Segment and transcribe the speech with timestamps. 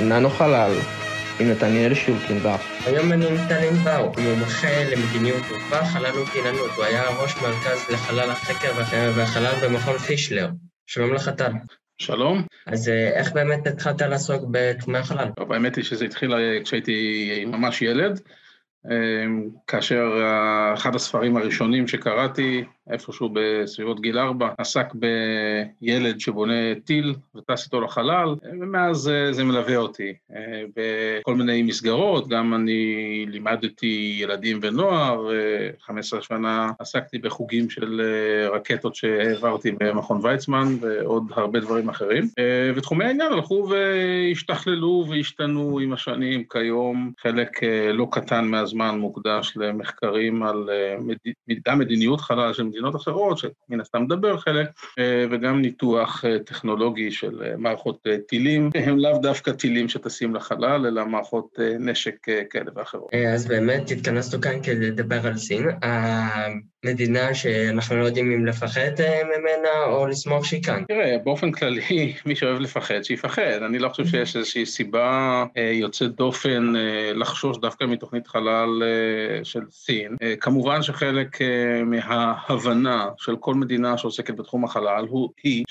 [0.00, 0.72] ננו חלל
[1.40, 2.86] עם נתניאל שולקינבך.
[2.86, 6.70] היום אני עם טלין באו, מומחה למדיניות תעופה, חלל ופיננות.
[6.76, 8.72] הוא היה ראש מרכז לחלל החקר
[9.16, 10.48] והחלל במכון פישלר.
[10.86, 11.52] שלום לך טל.
[11.98, 12.42] שלום.
[12.66, 15.28] אז איך באמת התחלת לעסוק בתחומי החלל?
[15.36, 16.34] טוב, האמת היא שזה התחיל
[16.64, 18.20] כשהייתי ממש ילד,
[19.66, 20.10] כאשר
[20.74, 28.34] אחד הספרים הראשונים שקראתי איפשהו בסביבות גיל ארבע, עסק בילד שבונה טיל וטס איתו לחלל,
[28.60, 30.12] ומאז זה מלווה אותי
[30.76, 35.28] בכל מיני מסגרות, גם אני לימדתי ילדים ונוער,
[35.80, 38.00] 15 שנה עסקתי בחוגים של
[38.52, 42.28] רקטות שהעברתי במכון ויצמן ועוד הרבה דברים אחרים,
[42.76, 47.62] ותחומי העניין הלכו והשתכללו והשתנו עם השנים, כיום חלק
[47.92, 50.70] לא קטן מהזמן מוקדש למחקרים על
[51.66, 54.68] גם מדיניות חלל של מדינות אחרות, שמן הסתם מדבר חלק,
[55.30, 62.16] וגם ניתוח טכנולוגי של מערכות טילים, הם לאו דווקא טילים שטסים לחלל, אלא מערכות נשק
[62.50, 63.10] כאלה ואחרות.
[63.34, 68.90] אז באמת התכנסנו כאן כדי לדבר על סין, המדינה שאנחנו לא יודעים אם לפחד
[69.38, 70.84] ממנה או לשמוח שהיא כאן.
[70.88, 73.62] תראה, באופן כללי, מי שאוהב לפחד, שיפחד.
[73.66, 76.72] אני לא חושב שיש איזושהי סיבה יוצאת דופן
[77.14, 78.82] לחשוש דווקא מתוכנית חלל
[79.42, 80.16] של סין.
[80.40, 81.38] כמובן שחלק
[82.66, 85.06] מההבנה של כל מדינה שעוסקת בתחום החלל
[85.42, 85.64] היא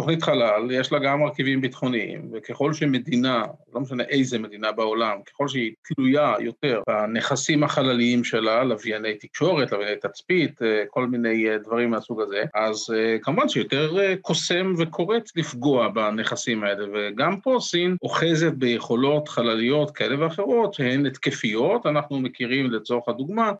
[0.00, 3.42] שתוכנית חלל יש לה גם מרכיבים ביטחוניים, וככל שמדינה,
[3.74, 9.96] לא משנה איזה מדינה בעולם, ככל שהיא תלויה יותר בנכסים החלליים שלה, לווייני תקשורת, לווייני
[9.96, 17.40] תצפית, כל מיני דברים מהסוג הזה, אז כמובן שיותר קוסם וקורץ לפגוע בנכסים האלה, וגם
[17.40, 23.52] פה סין אוחזת ביכולות חלליות כאלה ואחרות שהן התקפיות, אנחנו מכירים לצורך הדוגמה,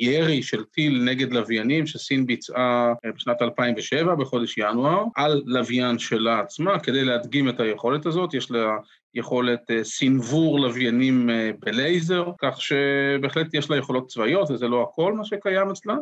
[0.00, 6.78] ירי של טיל נגד לוויינים שסין ביצעה בשנת 2007 בחודש ינואר, על לוויין שלה עצמה,
[6.78, 8.76] כדי להדגים את היכולת הזאת, יש לה
[9.14, 15.70] יכולת סינוור לוויינים בלייזר, כך שבהחלט יש לה יכולות צבאיות, וזה לא הכל מה שקיים
[15.70, 15.94] אצלה.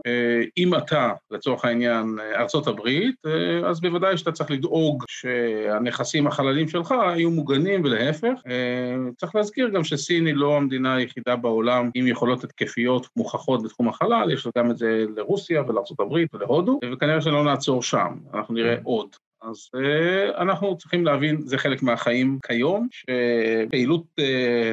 [0.57, 3.15] אם אתה, לצורך העניין, ארצות הברית,
[3.67, 8.41] אז בוודאי שאתה צריך לדאוג שהנכסים החלליים שלך יהיו מוגנים, ולהפך.
[9.17, 14.31] צריך להזכיר גם שסין היא לא המדינה היחידה בעולם עם יכולות התקפיות מוכחות בתחום החלל,
[14.33, 19.09] יש גם את זה לרוסיה ולארצות הברית ולהודו, וכנראה שלא נעצור שם, אנחנו נראה עוד.
[19.43, 19.71] אז
[20.39, 24.05] אנחנו צריכים להבין, זה חלק מהחיים כיום, שפעילות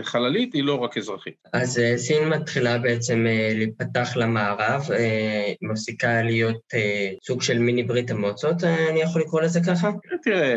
[0.02, 1.34] חללית היא לא רק אזרחית.
[1.54, 3.26] אז סין מתחילה בעצם
[3.56, 4.82] להיפתח למערב,
[5.62, 6.62] מפסיקה להיות
[7.24, 9.92] סוג של מיני ברית המועצות, אני יכול לקרוא לזה ככה?
[10.24, 10.56] תראה,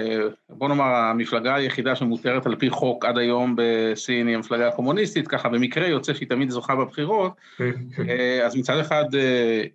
[0.50, 5.48] בוא נאמר, המפלגה היחידה שמותרת על פי חוק עד היום בסין היא המפלגה הקומוניסטית, ככה
[5.48, 7.32] במקרה יוצא שהיא תמיד זוכה בבחירות,
[8.46, 9.04] אז מצד אחד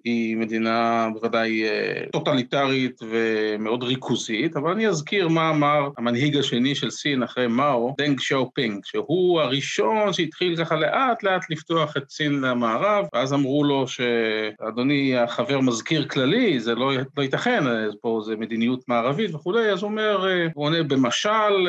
[0.04, 1.64] היא מדינה בוודאי
[2.12, 4.23] טוטליטרית ומאוד ריכוזית,
[4.56, 10.14] אבל אני אזכיר מה אמר המנהיג השני של סין אחרי מאו, דנג שיאופינג, שהוא הראשון
[10.14, 16.60] שהתחיל ככה לאט לאט לפתוח את סין למערב, ואז אמרו לו שאדוני החבר מזכיר כללי,
[16.60, 17.64] זה לא, לא ייתכן,
[18.02, 21.68] פה זה מדיניות מערבית וכולי, אז הוא אומר, הוא עונה במשל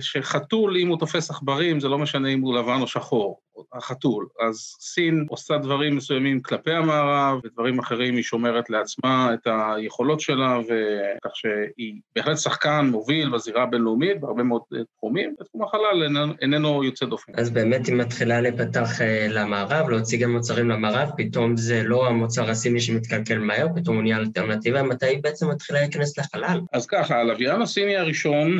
[0.00, 3.40] שחתול אם הוא תופס עכברים, זה לא משנה אם הוא לבן או שחור.
[3.72, 4.26] החתול.
[4.48, 10.58] אז סין עושה דברים מסוימים כלפי המערב, ודברים אחרים היא שומרת לעצמה את היכולות שלה,
[10.58, 14.62] וכך שהיא בהחלט שחקן מוביל בזירה הבינלאומית, בהרבה מאוד
[14.96, 16.02] תחומים, ותחום החלל
[16.42, 17.32] איננו יוצא דופן.
[17.36, 18.88] אז באמת היא מתחילה לפתח
[19.28, 24.16] למערב, להוציא גם מוצרים למערב, פתאום זה לא המוצר הסיני שמתקלקל מהר, פתאום הוא נהיה
[24.16, 26.60] אלטרנטיבה, מתי היא בעצם מתחילה להיכנס לחלל?
[26.72, 28.58] אז ככה, הלוויין הסיני הראשון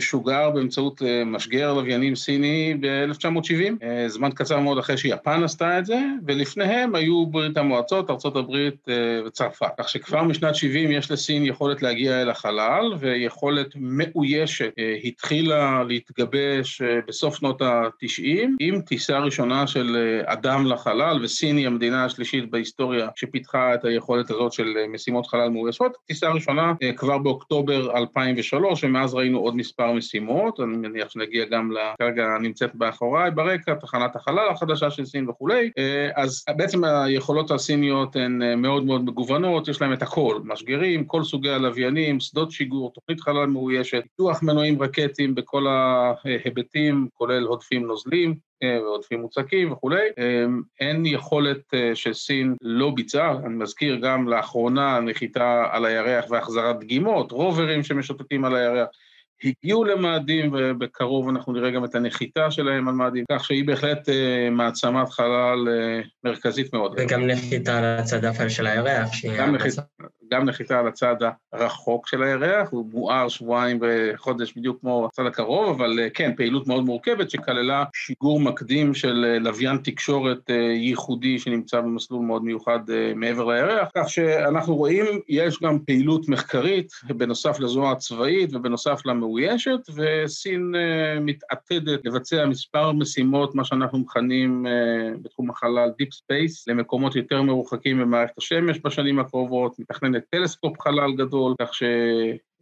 [0.00, 6.94] שוגר באמצעות משגר לוויינים סיני ב-1970, זמן קצר מאוד אחרי שיפן עשתה את זה, ולפניהם
[6.94, 8.88] היו ברית המועצות, הברית
[9.26, 9.66] וצרפת.
[9.78, 14.72] כך שכבר משנת 70 יש לסין יכולת להגיע אל החלל, ויכולת מאוישת
[15.04, 22.50] התחילה להתגבש בסוף שנות ה-90, עם טיסה ראשונה של אדם לחלל, וסין היא המדינה השלישית
[22.50, 25.96] בהיסטוריה שפיתחה את היכולת הזאת של משימות חלל מאוישות.
[26.06, 32.26] טיסה ראשונה כבר באוקטובר 2003, ומאז ראינו עוד מספר משימות, אני מניח שנגיע גם לכרגע
[32.40, 35.70] נמצאת באחוריי ברקע, תחנת החלל החדשה של סין וכולי,
[36.16, 41.50] אז בעצם היכולות הסיניות הן מאוד מאוד מגוונות, יש להם את הכל, משגרים, כל סוגי
[41.50, 48.34] הלוויינים, שדות שיגור, תוכנית חלל מאוישת, פיתוח מנועים רקטיים בכל ההיבטים, כולל הודפים נוזלים
[48.64, 50.08] ועודפים מוצקים וכולי,
[50.80, 57.82] אין יכולת שסין לא ביצעה, אני מזכיר גם לאחרונה נחיתה על הירח והחזרת דגימות, רוברים
[57.82, 58.88] שמשוטטים על הירח,
[59.44, 64.08] הגיעו למאדים, ובקרוב אנחנו נראה גם את הנחיתה שלהם על מאדים, כך שהיא בהחלט
[64.50, 65.68] מעצמת חלל
[66.24, 66.94] מרכזית מאוד.
[66.96, 69.08] וגם נחיתה על הצד האפל של הירח.
[69.38, 69.82] גם נחיתה
[70.70, 71.16] על הצד
[71.52, 76.84] הרחוק של הירח, הוא מואר שבועיים וחודש בדיוק כמו הצד הקרוב, אבל כן, פעילות מאוד
[76.84, 82.80] מורכבת שכללה שיגור מקדים של לוויין תקשורת ייחודי שנמצא במסלול מאוד מיוחד
[83.16, 90.74] מעבר לירח, כך שאנחנו רואים, יש גם פעילות מחקרית בנוסף לזו הצבאית ובנוסף למאוישת, וסין
[91.20, 94.66] מתעתדת לבצע מספר משימות, מה שאנחנו מכנים
[95.22, 101.54] בתחום החלל Deep Space, למקומות יותר מרוחקים במערכת השמש בשנים הקרובות, מתכננת טלסקופ חלל גדול,
[101.60, 101.82] כך ש...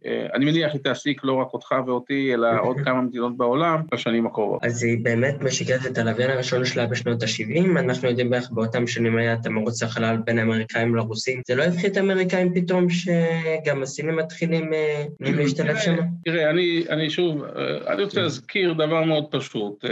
[0.05, 4.25] אה, אני מניח היא תעסיק לא רק אותך ואותי, אלא עוד כמה מדינות בעולם בשנים
[4.25, 4.63] הקרובות.
[4.63, 9.17] אז היא באמת משיקת את הלוויין הראשון שלה בשנות ה-70, אנחנו יודעים בערך באותם שנים
[9.17, 11.41] היה את המרוץ החלל בין האמריקאים לרוסים.
[11.47, 15.95] זה לא הפחית את האמריקאים פתאום שגם הסינים מתחילים אה, להשתלב שם?
[16.25, 16.49] תראה,
[16.89, 19.85] אני שוב, אה, אני רוצה להזכיר דבר מאוד פשוט.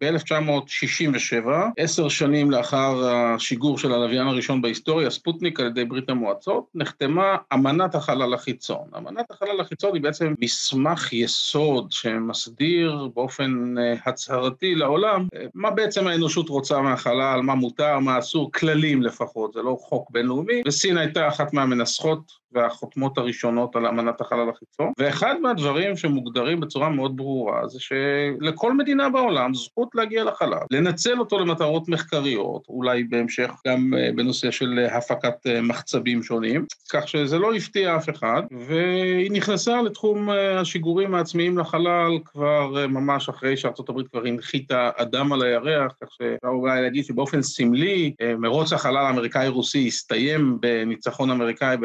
[0.00, 1.46] ב-1967,
[1.76, 7.94] עשר שנים לאחר השיגור של הלוויין הראשון בהיסטוריה, ספוטניק על ידי ברית המועצות, נחתמה אמנת
[7.94, 8.84] החלל החיצון.
[8.96, 16.06] אמנת החלל החיצון היא בעצם מסמך יסוד שמסדיר באופן אה, הצהרתי לעולם אה, מה בעצם
[16.06, 21.28] האנושות רוצה מהחלל, מה מותר, מה אסור, כללים לפחות, זה לא חוק בינלאומי, וסין הייתה
[21.28, 27.80] אחת מהמנסחות והחותמות הראשונות על אמנת החלל החיצון, ואחד מהדברים שמוגדרים בצורה מאוד ברורה זה
[27.80, 34.50] שלכל מדינה בעולם זכות להגיע לחלל, לנצל אותו למטרות מחקריות, אולי בהמשך גם אה, בנושא
[34.50, 41.14] של הפקת מחצבים שונים, כך שזה לא הפתיע אף אחד, והיא נכנסה לתחום אה, השיגורים
[41.14, 46.48] העצמיים לחלל כבר אה, ממש אחרי שארצות הברית כבר הנחיתה אדם על הירח, כך שאפשר
[46.48, 51.76] אולי להגיד שבאופן סמלי אה, מרוץ החלל האמריקאי-רוסי הסתיים בניצחון אמריקאי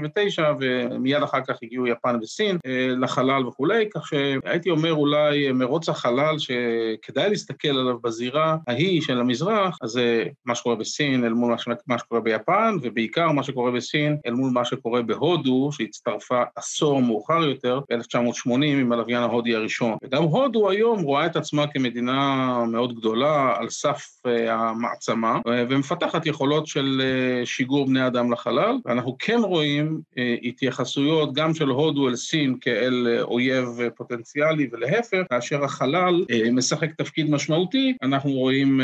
[0.00, 2.58] ב-1969, ומיד אחר כך הגיעו יפן וסין
[3.00, 9.78] לחלל וכולי, כך שהייתי אומר אולי מרוץ החלל שכדאי להסתכל עליו בזירה ההיא של המזרח,
[9.82, 11.54] אז זה מה שקורה בסין אל מול
[11.86, 17.42] מה שקורה ביפן, ובעיקר מה שקורה בסין אל מול מה שקורה בהודו, שהצטרפה עשור מאוחר
[17.44, 19.96] יותר, ב-1980 עם הלוויין ההודי הראשון.
[20.04, 26.26] וגם הודו היום רואה את עצמה כמדינה מאוד גדולה, על סף uh, המעצמה, uh, ומפתחת
[26.26, 27.02] יכולות של
[27.44, 33.18] שיגור בני אדם לחלל, ואנחנו כן רואים uh, התייחסויות גם של הודו אל סין כאל
[33.20, 38.80] uh, אויב uh, פוטנציאלי, ולהפך, כאשר החלל משחק תפקיד משמעותי, אנחנו רואים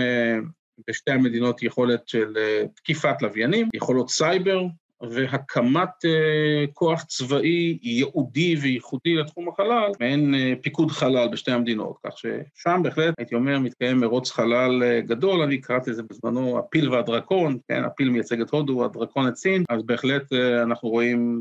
[0.88, 2.34] בשתי המדינות יכולת של
[2.76, 4.62] תקיפת לוויינים, יכולות סייבר,
[5.10, 12.19] והקמת אה, כוח צבאי ייעודי וייחודי לתחום החלל, מעין אה, פיקוד חלל בשתי המדינות, כך
[12.19, 17.58] ששם בהחלט, הייתי אומר, מתקיים מרוץ חלל אה, גדול, אני קראתי לזה בזמנו הפיל והדרקון,
[17.69, 20.32] כן, הפיל מייצג את הודו, הדרקון את סין, אז בהחלט
[20.62, 21.40] אנחנו רואים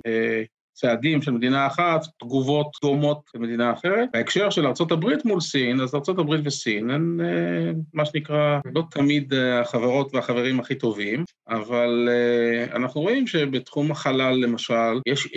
[0.73, 4.09] צעדים של מדינה אחת, תגובות דומות של מדינה אחרת.
[4.13, 9.61] בהקשר של ארה"ב מול סין, אז ארה"ב וסין הן אה, מה שנקרא לא תמיד אה,
[9.61, 15.27] החברות והחברים הכי טובים, אבל אה, אנחנו רואים שבתחום החלל למשל, יש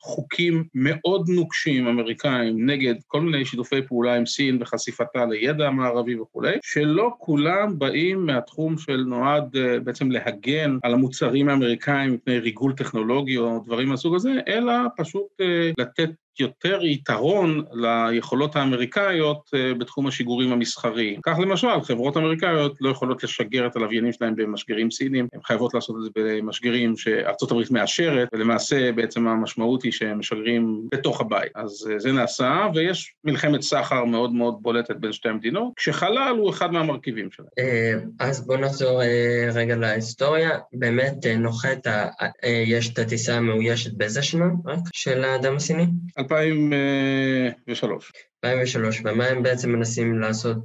[0.00, 6.56] חוקים מאוד נוקשים אמריקאים נגד כל מיני שיתופי פעולה עם סין וחשיפתה לידע המערבי וכולי,
[6.62, 13.36] שלא כולם באים מהתחום של נועד אה, בעצם להגן על המוצרים האמריקאים מפני ריגול טכנולוגי
[13.36, 20.52] או דברים מהסוג הזה, אלא פשוט אה, לתת יותר יתרון ליכולות האמריקאיות אה, בתחום השיגורים
[20.52, 21.20] המסחריים.
[21.22, 25.96] כך למשל, חברות אמריקאיות לא יכולות לשגר את הלוויינים שלהם במשגרים סינים, הן חייבות לעשות
[25.96, 31.52] את זה במשגרים שארצות הברית מאשרת, ולמעשה בעצם המשמעות היא שהם משגרים בתוך הבית.
[31.54, 36.50] אז אה, זה נעשה, ויש מלחמת סחר מאוד מאוד בולטת בין שתי המדינות, כשחלל הוא
[36.50, 37.48] אחד מהמרכיבים שלהם.
[37.58, 39.02] אה, אז בואו נחזור
[39.54, 40.50] רגע להיסטוריה.
[40.72, 41.86] באמת נוחת,
[42.66, 45.86] יש את הטיסה המאוישת באיזה שנה רק של האדם הסיני?
[46.32, 48.12] 2003.
[48.44, 50.56] 2003, ומה הם בעצם מנסים לעשות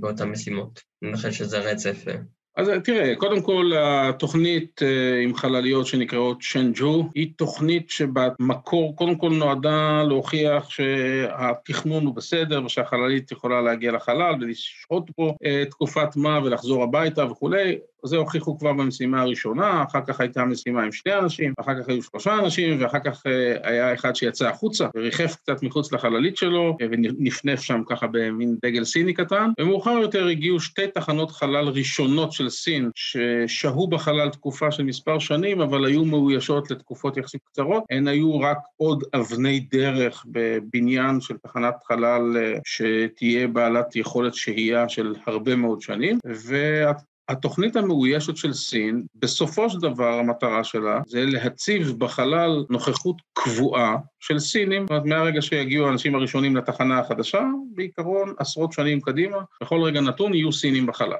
[0.00, 0.80] באותן משימות?
[1.02, 2.08] אני חושב שזה רצף.
[2.08, 2.16] אה.
[2.56, 9.30] אז תראה, קודם כל התוכנית אה, עם חלליות שנקראות שנג'ו היא תוכנית שבמקור קודם כל
[9.30, 16.82] נועדה להוכיח שהתכנון הוא בסדר ושהחללית יכולה להגיע לחלל ולשהות פה אה, תקופת מה ולחזור
[16.82, 17.78] הביתה וכולי.
[18.04, 22.02] זה הוכיחו כבר במשימה הראשונה, אחר כך הייתה משימה עם שני אנשים, אחר כך היו
[22.02, 26.86] שלושה אנשים, ואחר כך אה, היה אחד שיצא החוצה וריחף קצת מחוץ לחללית שלו, אה,
[26.90, 32.48] ונפנף שם ככה במין דגל סיני קטן, ומאוחר יותר הגיעו שתי תחנות חלל ראשונות של
[32.48, 38.40] סין, ששהו בחלל תקופה של מספר שנים, אבל היו מאוישות לתקופות יחסית קצרות, הן היו
[38.40, 45.56] רק עוד אבני דרך בבניין של תחנת חלל אה, שתהיה בעלת יכולת שהייה של הרבה
[45.56, 46.92] מאוד שנים, וה...
[47.32, 54.38] התוכנית המאוישת של סין, בסופו של דבר המטרה שלה זה להציב בחלל נוכחות קבועה של
[54.38, 57.42] סינים, זאת אומרת מהרגע שיגיעו האנשים הראשונים לתחנה החדשה,
[57.74, 61.12] בעיקרון עשרות שנים קדימה, בכל רגע נתון יהיו סינים בחלל.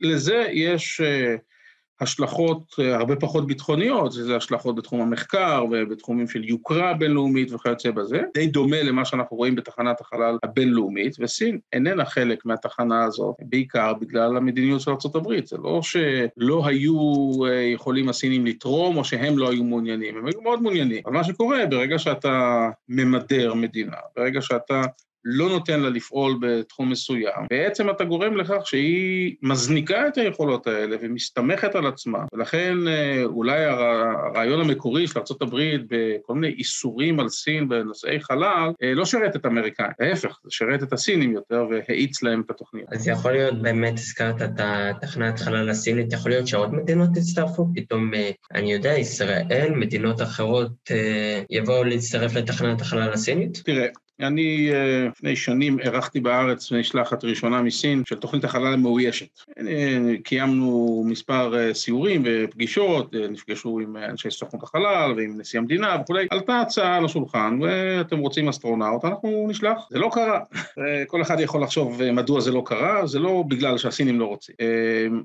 [0.00, 1.40] לזה יש uh,
[2.02, 8.46] השלכות הרבה פחות ביטחוניות, שזה השלכות בתחום המחקר ובתחומים של יוקרה בינלאומית וכיוצא בזה, די
[8.46, 14.80] דומה למה שאנחנו רואים בתחנת החלל הבינלאומית, וסין איננה חלק מהתחנה הזאת, בעיקר בגלל המדיניות
[14.80, 15.44] של ארה"ב.
[15.44, 17.32] זה לא שלא היו
[17.74, 21.02] יכולים הסינים לתרום או שהם לא היו מעוניינים, הם היו מאוד מעוניינים.
[21.04, 24.82] אבל מה שקורה, ברגע שאתה ממדר מדינה, ברגע שאתה
[25.24, 30.96] לא נותן לה לפעול בתחום מסוים, בעצם אתה גורם לכך שהיא מזניקה את היכולות האלה
[31.00, 35.56] ומסתמכת על עצמה, ולכן אה, אולי הרעיון המקורי של ארה"ב
[35.88, 40.82] בכל מיני איסורים על סין בנושאי חלל, אה, לא שרת את האמריקאים, להפך, זה שרת
[40.82, 42.92] את הסינים יותר והאיץ להם את התוכניות.
[42.92, 47.66] אז יכול להיות, באמת הזכרת את התחנת חלל הסינית, יכול להיות שעוד מדינות יצטרפו?
[47.74, 50.90] פתאום, אה, אני יודע, ישראל, מדינות אחרות
[51.50, 53.62] יבואו להצטרף לתחנת החלל הסינית?
[53.64, 53.86] תראה,
[54.22, 59.40] אני אה, לפני שנים אירחתי בארץ משלחת ראשונה מסין של תוכנית החלל המאוישת.
[59.58, 66.26] אה, קיימנו מספר אה, סיורים ופגישות, נפגשו עם אנשי סוכנות החלל ועם נשיא המדינה וכולי.
[66.30, 69.78] עלתה הצעה על השולחן, ואתם רוצים אסטרונאוט, אנחנו נשלח.
[69.90, 70.40] זה לא קרה.
[71.06, 74.54] כל אחד יכול לחשוב מדוע זה לא קרה, זה לא בגלל שהסינים לא רוצים.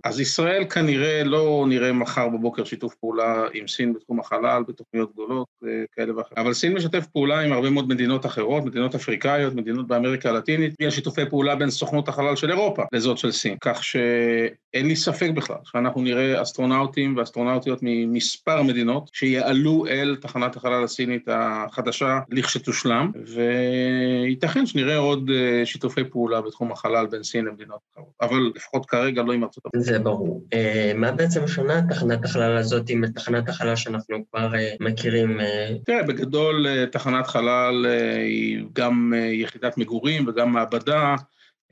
[0.04, 5.48] אז ישראל כנראה לא נראה מחר בבוקר שיתוף פעולה עם סין בתחום החלל, בתוכניות גדולות
[5.96, 6.38] כאלה ואחרות.
[6.38, 10.96] אבל סין משתף פעולה עם הרבה מאוד מדינות אחרות, מדינות אפריקאיות, מדינות באמריקה הלטינית, יש
[10.96, 13.56] שיתופי פעולה בין סוכנות החלל של אירופה לזאת של סין.
[13.62, 20.84] כך שאין לי ספק בכלל שאנחנו נראה אסטרונאוטים ואסטרונאוטיות ממספר מדינות שיעלו אל תחנת החלל
[20.84, 28.12] הסינית החדשה לכשתושלם, וייתכן שנראה עוד אה, שיתופי פעולה בתחום החלל בין סין למדינות אחרות,
[28.22, 29.86] אבל לפחות כרגע לא עם ארצות הברית.
[29.86, 30.44] זה ברור.
[30.53, 35.39] אה, מה בעצם שונה תחנת החלל הזאת עם תחנת החלל שאנחנו כבר אה, מכירים?
[35.86, 37.86] תראה, בגדול תחנת חלל
[38.17, 41.15] היא גם אה, יחידת מגורים וגם מעבדה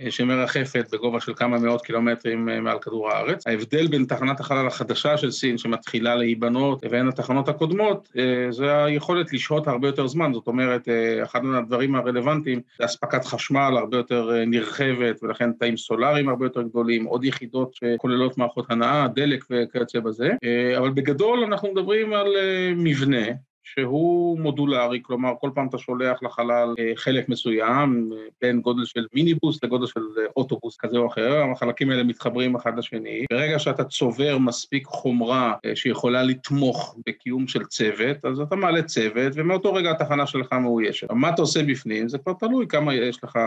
[0.01, 3.47] אה, שמרחפת בגובה של כמה מאות קילומטרים אה, מעל כדור הארץ.
[3.47, 8.11] ההבדל בין תחנת החלל החדשה של סין שמתחילה להיבנות לבין התחנות הקודמות,
[8.49, 10.87] זה היכולת לשהות הרבה יותר זמן, זאת אומרת,
[11.23, 17.05] אחד מהדברים הרלוונטיים זה אספקת חשמל הרבה יותר נרחבת ולכן תאים סולאריים הרבה יותר גדולים,
[17.05, 20.29] עוד יחידות שכוללות מערכות הנאה, דלק וכיוצא בזה,
[20.77, 22.27] אבל בגדול אנחנו מדברים על
[22.75, 23.27] מבנה
[23.65, 29.05] שהוא מודולרי, כלומר כל פעם אתה שולח לחלל אה, חלק מסוים, אה, בין גודל של
[29.13, 33.25] מיניבוס לגודל של אה, אוטובוס כזה או אחר, החלקים האלה מתחברים אחד לשני.
[33.31, 39.73] ברגע שאתה צובר מספיק חומרה שיכולה לתמוך בקיום של צוות, אז אתה מעלה צוות, ומאותו
[39.73, 41.11] רגע התחנה שלך מאוישת.
[41.11, 43.39] מה אתה עושה בפנים, זה כבר תלוי כמה יש לך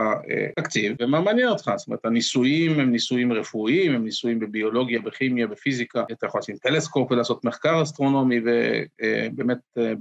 [0.57, 1.71] תקציב, ומה מעניין אותך.
[1.77, 7.13] זאת אומרת, הניסויים הם ניסויים רפואיים, הם ניסויים בביולוגיה, בכימיה, בפיזיקה, אתה יכול לשים טלסקופ
[7.13, 9.59] ולעשות מחקר אסטרונומי, ובאמת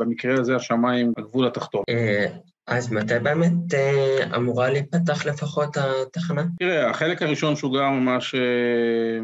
[0.08, 1.84] במקרה הזה השמיים הגבול התחתון.
[2.68, 6.44] אז מתי באמת אה, אמורה להיפתח לפחות התחנה?
[6.60, 8.40] תראה, החלק הראשון שוגר ממש אה,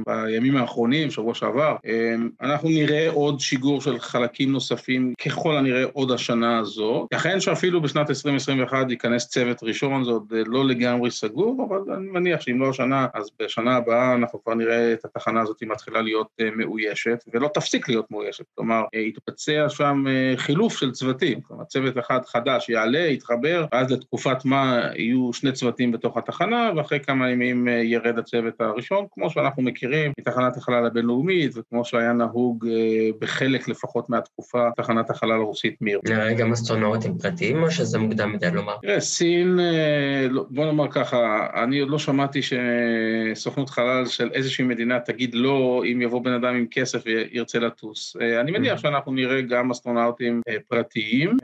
[0.07, 1.75] בימים האחרונים, שבוע שעבר.
[1.85, 7.07] אה, אנחנו נראה עוד שיגור של חלקים נוספים, ככל הנראה עוד השנה הזו.
[7.11, 12.41] ייתכן שאפילו בשנת 2021 ייכנס צוות ראשון, זה עוד לא לגמרי סגור, אבל אני מניח
[12.41, 17.23] שאם לא השנה, אז בשנה הבאה אנחנו כבר נראה את התחנה הזאת מתחילה להיות מאוישת,
[17.33, 18.45] ולא תפסיק להיות מאוישת.
[18.55, 20.03] כלומר, יתבצע שם
[20.35, 21.41] חילוף של צוותים.
[21.41, 23.32] כלומר, צוות אחד חדש יעלה, יתחבר.
[23.33, 28.61] להתחבר, ואז לתקופת מה יהיו שני צוותים בתוך התחנה, ואחרי כמה ימים אה, ירד הצוות
[28.61, 35.09] הראשון, כמו שאנחנו מכירים מתחנת החלל הבינלאומית, וכמו שהיה נהוג אה, בחלק לפחות מהתקופה, תחנת
[35.09, 35.99] החלל הרוסית מיר.
[36.05, 38.75] נראה גם אסטרונאוטים פרטיים, או שזה מוקדם מדי לומר?
[38.81, 44.65] תראה, סין, אה, לא, בוא נאמר ככה, אני עוד לא שמעתי שסוכנות חלל של איזושהי
[44.65, 48.15] מדינה תגיד לא, אם יבוא בן אדם עם כסף וירצה לטוס.
[48.41, 48.81] אני מניח mm-hmm.
[48.81, 51.37] שאנחנו נראה גם אסטרונאוטים פרטיים,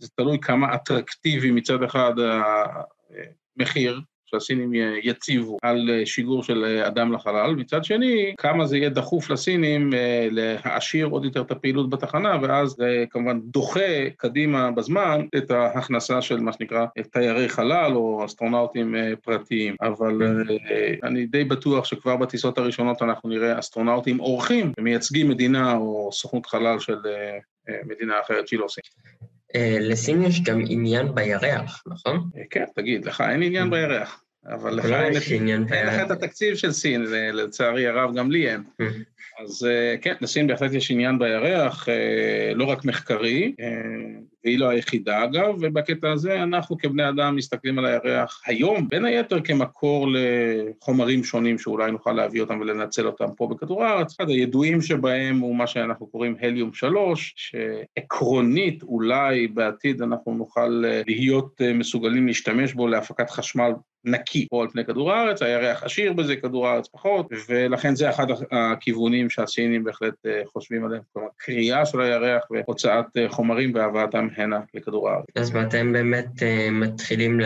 [0.00, 1.31] זה תלוי כמה אטרקטיבי.
[1.32, 2.12] אטרקטיבי מצד אחד
[3.58, 4.00] המחיר,
[4.34, 4.72] שהסינים
[5.02, 11.06] יציבו על שיגור של אדם לחלל, מצד שני, כמה זה יהיה דחוף לסינים אה, להעשיר
[11.06, 16.52] עוד יותר את הפעילות בתחנה, ואז זה כמובן דוחה קדימה בזמן את ההכנסה של מה
[16.52, 19.76] שנקרא תיירי חלל או אסטרונאוטים אה, פרטיים.
[19.80, 26.10] אבל אה, אני די בטוח שכבר בטיסות הראשונות אנחנו נראה אסטרונאוטים אורחים ומייצגים מדינה או
[26.12, 26.96] סוכנות חלל של
[27.86, 29.11] מדינה אחרת שהיא לא סין.
[29.54, 32.30] אה, לסין יש גם עניין בירח, נכון?
[32.36, 34.24] אה, כן, תגיד, לך אין עניין בירח.
[34.46, 38.62] אבל לך אין, אין לך את התקציב של סין, לצערי הרב גם לי אין.
[39.44, 41.88] אז אה, כן, לסין בהחלט יש עניין בירח,
[42.54, 43.54] לא רק מחקרי,
[44.44, 49.40] והיא לא היחידה אגב, ובקטע הזה אנחנו כבני אדם מסתכלים על הירח היום, בין היתר
[49.40, 54.14] כמקור לחומרים שונים שאולי נוכל להביא אותם ולנצל אותם פה בכדור הארץ.
[54.16, 61.60] אחד הידועים שבהם הוא מה שאנחנו קוראים הליום 3, שעקרונית אולי בעתיד אנחנו נוכל להיות
[61.74, 63.72] מסוגלים להשתמש בו להפקת חשמל
[64.04, 68.26] נקי פה על פני כדור הארץ, הירח עשיר בזה, כדור הארץ פחות, ולכן זה אחד
[68.52, 70.14] הכיוונים שהסינים בהחלט
[70.52, 75.24] חושבים עליהם, כלומר, קריאה של הירח והוצאת חומרים והבאתם הנה לכדור הארץ.
[75.36, 76.42] אז מתי הם באמת
[76.72, 77.40] מתחילים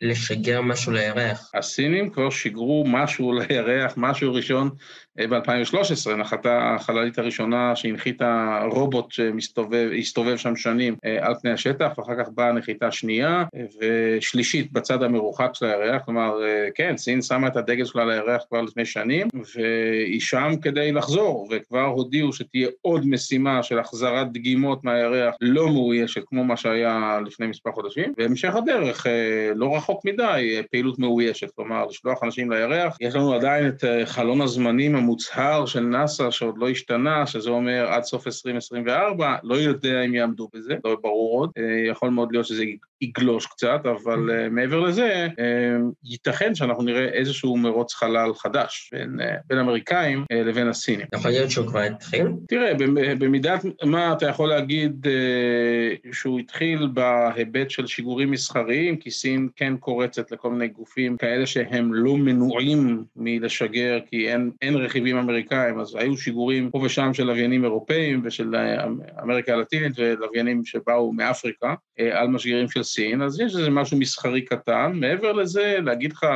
[0.00, 1.50] לשגר משהו לירח?
[1.54, 4.70] הסינים כבר שיגרו משהו לירח, משהו ראשון
[5.18, 12.28] ב-2013 נחתה החללית הראשונה שהנחיתה רובוט שהסתובב שם שנים אה, על פני השטח, ואחר כך
[12.28, 13.44] באה נחיתה שנייה
[13.80, 18.62] ושלישית בצד המרוחק של הירח, כלומר, אה, כן, סין שמה את הדגל שלה לירח כבר
[18.62, 25.34] לפני שנים, והיא שם כדי לחזור, וכבר הודיעו שתהיה עוד משימה של החזרת דגימות מהירח
[25.40, 30.98] לא מאוישת, כמו מה שהיה לפני מספר חודשים, והמשך הדרך, אה, לא רחוק מדי, פעילות
[30.98, 32.96] מאוישת, כלומר, לשלוח אנשים לירח.
[33.00, 38.02] יש לנו עדיין את חלון הזמנים המוצהר של נאס"א שעוד לא השתנה, שזה אומר עד
[38.02, 42.64] סוף 2024, לא יודע אם יעמדו בזה, לא ברור עוד, אה, יכול מאוד להיות שזה
[43.04, 45.40] יגלוש קצת, אבל uh, מעבר לזה, uh,
[46.04, 51.06] ייתכן שאנחנו נראה איזשהו מרוץ חלל חדש בין, uh, בין אמריקאים לבין הסינים.
[51.14, 52.26] יכול להיות שהוא כבר התחיל?
[52.48, 52.72] תראה,
[53.18, 55.06] במידת מה אתה יכול להגיד
[56.12, 61.94] שהוא התחיל בהיבט של שיגורים מסחריים, כי סין כן קורצת לכל מיני גופים כאלה שהם
[61.94, 67.64] לא מנועים מלשגר, כי אין, אין רכיבים אמריקאים, אז היו שיגורים פה ושם של לוויינים
[67.64, 68.54] אירופאים ושל
[69.22, 71.74] אמריקה הלטינית ולוויינים שבאו מאפריקה
[72.12, 74.92] על משגרים של סין, אז יש איזה משהו מסחרי קטן.
[74.94, 76.26] מעבר לזה, להגיד לך,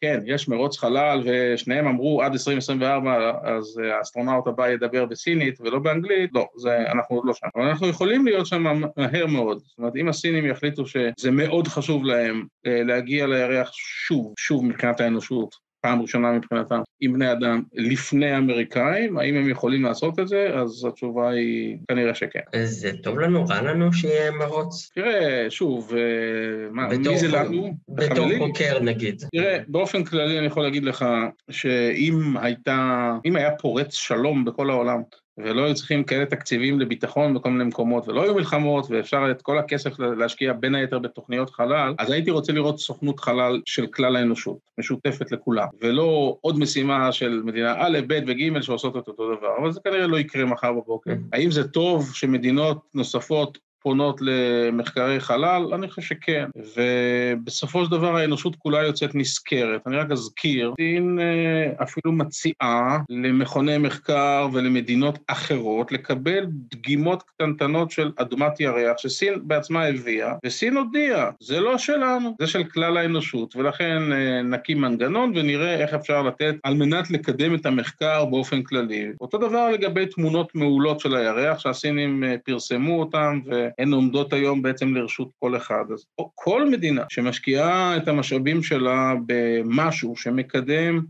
[0.00, 6.30] כן, יש מרוץ חלל, ושניהם אמרו עד 2024, אז האסטרונאוט הבא ידבר בסינית ולא באנגלית,
[6.34, 7.46] לא, זה, אנחנו עוד לא שם.
[7.56, 8.62] אבל אנחנו יכולים להיות שם
[8.96, 9.58] מהר מאוד.
[9.58, 15.00] זאת אומרת, אם הסינים יחליטו שזה מאוד חשוב להם אה, להגיע לירח שוב, שוב מבחינת
[15.00, 20.48] האנושות, פעם ראשונה מבחינתם עם בני אדם לפני האמריקאים, האם הם יכולים לעשות את זה?
[20.54, 22.40] אז התשובה היא כנראה שכן.
[22.64, 24.90] זה טוב לנו, רע לנו שיהיה מרוץ?
[24.94, 27.74] תראה, שוב, אה, מה, מי זה לנו?
[27.88, 29.22] בתור חוקר נגיד.
[29.32, 31.04] תראה, באופן כללי אני יכול להגיד לך
[31.50, 35.02] שאם הייתה, אם היה פורץ שלום בכל העולם,
[35.38, 39.58] ולא היו צריכים כאלה תקציבים לביטחון בכל מיני מקומות, ולא היו מלחמות, ואפשר את כל
[39.58, 44.58] הכסף להשקיע בין היתר בתוכניות חלל, אז הייתי רוצה לראות סוכנות חלל של כלל האנושות,
[44.78, 49.72] משותפת לכולם, ולא עוד משימה של מדינה א', ב' וג' שעושות את אותו דבר, אבל
[49.72, 51.10] זה כנראה לא יקרה מחר בבוקר.
[51.10, 51.20] כן.
[51.32, 55.74] האם זה טוב שמדינות נוספות פונות למחקרי חלל?
[55.74, 56.48] אני חושב שכן.
[56.76, 59.86] ובסופו של דבר האנושות כולה יוצאת נשכרת.
[59.86, 68.12] אני רק אזכיר, סין אה, אפילו מציעה למכוני מחקר ולמדינות אחרות לקבל דגימות קטנטנות של
[68.16, 74.12] אדמת ירח שסין בעצמה הביאה, וסין הודיעה, זה לא שלנו, זה של כלל האנושות, ולכן
[74.12, 79.08] אה, נקים מנגנון ונראה איך אפשר לתת על מנת לקדם את המחקר באופן כללי.
[79.20, 83.67] אותו דבר לגבי תמונות מעולות של הירח שהסינים אה, פרסמו אותן, ו...
[83.78, 85.84] הן עומדות היום בעצם לרשות כל אחד.
[85.92, 86.04] אז
[86.34, 91.00] כל מדינה שמשקיעה את המשאבים שלה במשהו שמקדם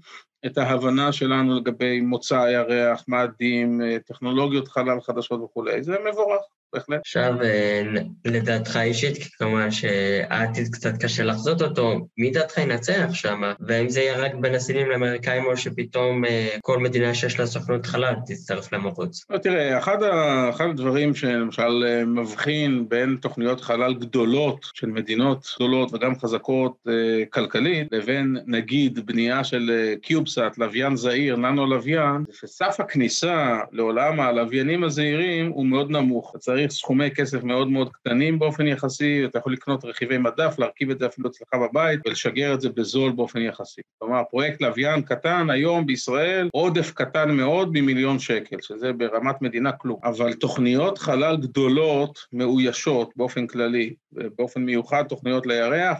[0.47, 6.43] את ההבנה שלנו לגבי מוצא הירח, מאדים, טכנולוגיות חלל חדשות וכולי, זה מבורך.
[6.73, 6.99] בהחלט.
[7.01, 7.83] עכשיו, אה,
[8.25, 13.43] לדעתך אישית, כמובן שהעתיד קצת קשה לחזות אותו, מי דעתך ינצח שם?
[13.61, 17.87] והאם זה יהיה רק בין הסינים לאמריקאים, או שפתאום אה, כל מדינה שיש לה סוכנות
[17.87, 19.25] חלל תצטרף למרוץ?
[19.31, 25.47] לא, תראה, אחד, ה, אחד הדברים שלמשל אה, מבחין בין תוכניות חלל גדולות של מדינות
[25.57, 26.87] גדולות וגם חזקות
[27.31, 35.51] כלכלית, לבין נגיד בנייה של קיובסאט, לוויין זעיר, ננו לוויין, שסף הכניסה לעולם הלוויינים הזעירים
[35.51, 36.37] הוא מאוד נמוך.
[36.39, 40.99] צריך סכומי כסף מאוד מאוד קטנים באופן יחסי, אתה יכול לקנות רכיבי מדף, להרכיב את
[40.99, 43.81] זה אפילו אצלך בבית ולשגר את זה בזול באופן יחסי.
[43.99, 50.01] כלומר, פרויקט לוויין קטן היום בישראל, עודף קטן מאוד ממיליון שקל, שזה ברמת מדינה כלום.
[50.05, 55.99] אבל תוכניות חלל גדולות, מאוישות באופן כללי, באופן מיוחד תוכניות לירח,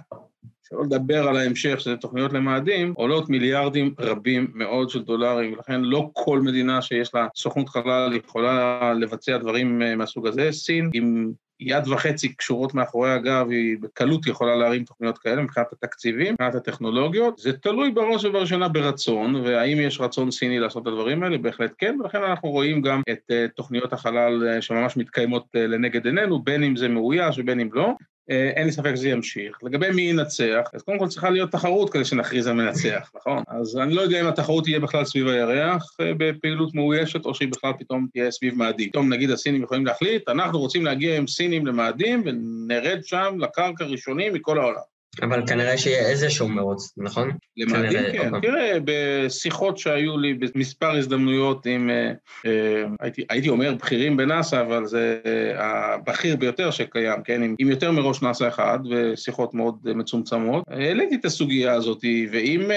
[0.71, 6.11] שלא לדבר על ההמשך, שזה תוכניות למאדים, עולות מיליארדים רבים מאוד של דולרים, ולכן לא
[6.13, 10.53] כל מדינה שיש לה סוכנות חלל יכולה לבצע דברים אה, מהסוג הזה.
[10.53, 16.33] סין עם יד וחצי קשורות מאחורי הגב, היא בקלות יכולה להרים תוכניות כאלה מבחינת התקציבים,
[16.33, 17.39] מבחינת הטכנולוגיות.
[17.39, 21.39] זה תלוי בראש ובראשונה ברצון, והאם יש רצון סיני לעשות את הדברים האלה?
[21.39, 26.43] בהחלט כן, ולכן אנחנו רואים גם את uh, תוכניות החלל uh, שממש מתקיימות לנגד עינינו,
[26.43, 27.93] בין אם זה מאויש ובין אם לא.
[28.31, 29.59] אה, אין לי ספק שזה ימשיך.
[29.63, 33.43] לגבי מי ינצח, אז קודם כל צריכה להיות תחרות כדי שנכריז על מנצח, נכון?
[33.49, 37.49] אז אני לא יודע אם התחרות תהיה בכלל סביב הירח אה, בפעילות מאוישת, או שהיא
[37.49, 38.89] בכלל פתאום תהיה סביב מאדים.
[38.89, 44.35] פתאום נגיד הסינים יכולים להחליט, אנחנו רוצים להגיע עם סינים למאדים ונרד שם לקרקע ראשונים
[44.35, 44.98] מכל העולם.
[45.23, 47.31] אבל כנראה שיהיה איזשהו מרוץ, נכון?
[47.57, 48.35] למאדים כן.
[48.35, 48.51] אוקיי.
[48.51, 52.13] תראה, בשיחות שהיו לי במספר הזדמנויות עם, אה,
[52.47, 55.21] אה, הייתי, הייתי אומר בכירים בנאס"א, אבל זה
[55.57, 57.43] הבכיר ביותר שקיים, כן?
[57.43, 60.65] עם, עם יותר מראש נאס"א אחד, ושיחות מאוד מצומצמות.
[60.69, 62.71] העליתי את הסוגיה הזאת, ואם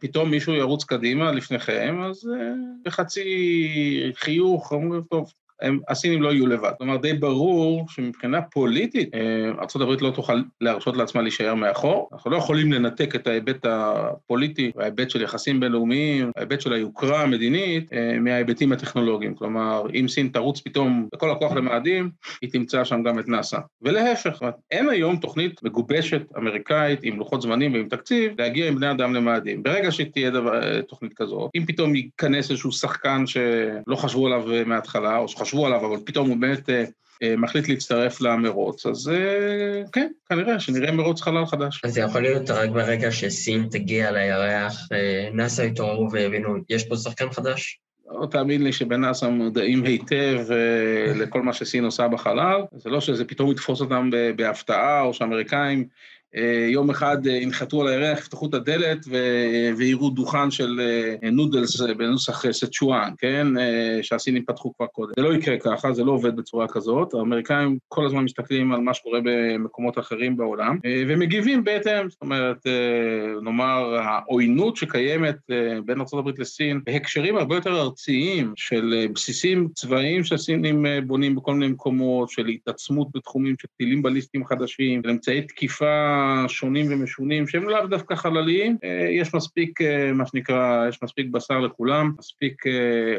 [0.00, 2.30] פתאום מישהו ירוץ קדימה לפניכם, אז
[2.84, 3.24] בחצי
[4.14, 6.70] חיוך, אומרים, טוב, הם, הסינים לא יהיו לבד.
[6.78, 9.20] כלומר, די ברור שמבחינה פוליטית, אה,
[9.78, 12.08] ארה"ב לא תוכל להרשות לעצמה להישאר מאחור.
[12.12, 17.92] אנחנו לא יכולים לנתק את ההיבט הפוליטי, ההיבט של יחסים בינלאומיים, ההיבט של היוקרה המדינית,
[17.92, 19.34] אה, מההיבטים הטכנולוגיים.
[19.34, 22.10] כלומר, אם סין תרוץ פתאום בכל הכוח למאדים,
[22.42, 23.58] היא תמצא שם גם את נאס"א.
[23.82, 29.14] ולהפך, אין היום תוכנית מגובשת אמריקאית עם לוחות זמנים ועם תקציב להגיע עם בני אדם
[29.14, 29.62] למאדים.
[29.62, 35.28] ברגע שתהיה דבר, תוכנית כזאת, אם פתאום ייכנס איזשהו שחקן שלא חשבו עליו מההתחלה, או
[35.28, 36.84] שחשבו חשבו עליו, אבל פתאום הוא באמת אה,
[37.22, 41.80] אה, מחליט להצטרף למרוץ, אז אה, כן, כנראה שנראה מרוץ חלל חדש.
[41.84, 44.88] אז זה יכול להיות רק ברגע שסין תגיע לירח,
[45.32, 47.78] נאס"א יתעוררו ויבינו, יש פה שחקן חדש?
[48.20, 50.38] לא תאמין לי שבנאס"א מודעים היטב
[51.14, 55.84] לכל מה שסין עושה בחלל, זה לא שזה פתאום יתפוס אותם בהפתעה, או שאמריקאים אה,
[56.68, 58.98] יום אחד אה, ינחתו על הירח, יפתחו את הדלת
[59.76, 60.80] ויראו דוכן של
[61.22, 63.46] אה, נודלס בנוסח סצ'ואן, כן?
[64.02, 65.12] שהסינים פתחו כבר קודם.
[65.16, 67.14] זה לא יקרה ככה, זה לא עובד בצורה כזאת.
[67.14, 72.10] האמריקאים כל הזמן מסתכלים על מה שקורה במקומות אחרים בעולם, ומגיבים בהתאם.
[72.10, 72.66] זאת אומרת,
[73.42, 75.36] נאמר, העוינות שקיימת
[75.84, 82.28] בין ארה"ב לסין בהקשרים הרבה יותר ארציים של בסיסים צבאיים שהסינים בונים בכל מיני מקומות,
[82.28, 86.17] של התעצמות בתחומים של טילים בליסטיים חדשים, של אמצעי תקיפה
[86.48, 91.60] שונים ומשונים שהם לאו דווקא חלליים, אה, יש מספיק, אה, מה שנקרא, יש מספיק בשר
[91.60, 92.72] לכולם, מספיק אה,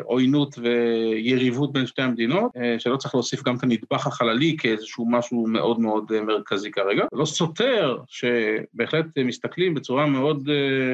[0.04, 5.80] עוינות ויריבות בין שתי המדינות, שלא צריך להוסיף גם את הנדבך החללי כאיזשהו משהו מאוד
[5.80, 7.06] מאוד מרכזי כרגע.
[7.14, 10.50] לא סותר שבהחלט מסתכלים בצורה מאוד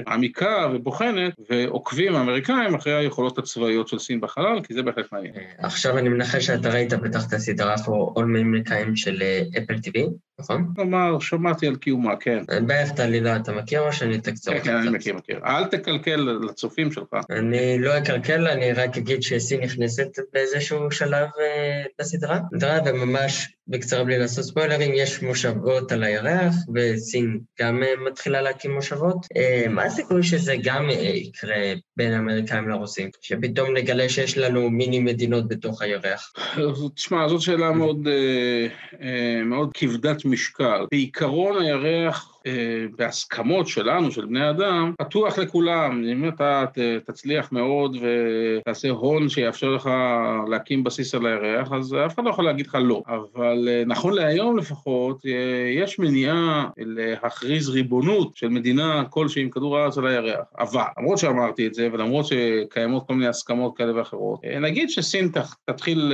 [0.08, 5.34] עמיקה ובוחנת ועוקבים האמריקאים אחרי היכולות הצבאיות של סין בחלל, כי זה בהחלט מעניין.
[5.58, 9.24] עכשיו אני מנחש שאתה ראית בטח את הסדרה פה עול אמריקאים של
[9.58, 10.00] אפל TV,
[10.40, 10.74] נכון?
[10.76, 12.44] כלומר, שמעתי על קיומה, כן.
[12.68, 15.40] בערך את העלילה אתה מכיר או שאני אתקצר כן, כן, אני מכיר, מכיר.
[15.46, 16.16] אל תקלקל
[16.50, 17.16] לצופים שלך.
[17.30, 22.40] אני לא אקלקל, אני רק אגיד שסין נכנסת באיזשהו שלב אה, לסדרה,
[22.86, 29.26] וממש בקצרה בלי לעשות ספוילרים, יש מושבות על הירח, וסין גם אה, מתחילה להקים מושבות.
[29.38, 33.10] אה, מה הסיכוי שזה גם יקרה בין האמריקאים לרוסים?
[33.22, 36.34] שפתאום נגלה שיש לנו מיני מדינות בתוך הירח?
[36.96, 38.08] תשמע, זאת שאלה מאוד,
[39.74, 40.86] כבדת משקל.
[40.92, 42.35] בעיקרון הירח אה,
[42.98, 46.04] בהסכמות שלנו, של בני אדם, פתוח לכולם.
[46.12, 46.66] אם אתה
[47.06, 49.90] תצליח מאוד ותעשה הון שיאפשר לך
[50.50, 53.04] להקים בסיס על הירח, אז אף אחד לא יכול להגיד לך לא.
[53.08, 55.32] אבל אה, נכון להיום לפחות, אה,
[55.84, 60.46] יש מניעה להכריז ריבונות של מדינה כלשהי עם כדור הארץ על הירח.
[60.60, 65.32] אבל, למרות שאמרתי את זה, ולמרות שקיימות כל מיני הסכמות כאלה ואחרות, נגיד שסין
[65.66, 66.14] תתחיל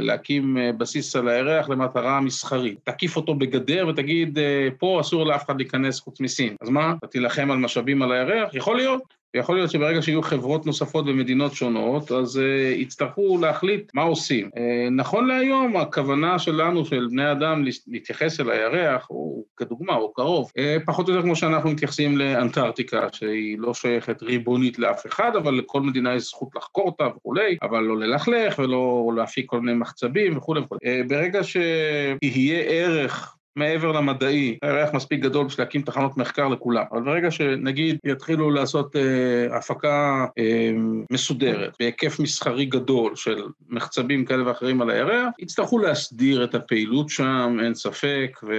[0.00, 2.78] להקים בסיס על הירח למטרה מסחרית.
[2.84, 4.38] תקיף אותו בגדר ותגיד,
[4.78, 6.56] פה אסור לאף אחד להיכנס חוץ מסין.
[6.60, 8.54] אז מה, אתה תילחם על משאבים על הירח?
[8.54, 9.16] יכול להיות.
[9.36, 12.40] ויכול להיות שברגע שיהיו חברות נוספות במדינות שונות, אז uh,
[12.80, 14.50] יצטרכו להחליט מה עושים.
[14.54, 20.50] Uh, נכון להיום, הכוונה שלנו, של בני אדם, להתייחס אל הירח, הוא כדוגמה, הוא קרוב,
[20.58, 25.54] uh, פחות או יותר כמו שאנחנו מתייחסים לאנטארקטיקה, שהיא לא שייכת ריבונית לאף אחד, אבל
[25.54, 30.36] לכל מדינה יש זכות לחקור אותה וכולי, אבל לא ללכלך ולא להפיק כל מיני מחצבים
[30.36, 30.80] וכולי וכולי.
[30.84, 36.84] Uh, ברגע שיהיה ערך מעבר למדעי, הירח מספיק גדול בשביל להקים תחנות מחקר לכולם.
[36.92, 40.70] אבל ברגע שנגיד יתחילו לעשות אה, הפקה אה,
[41.10, 47.56] מסודרת בהיקף מסחרי גדול של מחצבים כאלה ואחרים על הירח, יצטרכו להסדיר את הפעילות שם,
[47.62, 48.52] אין ספק, ו...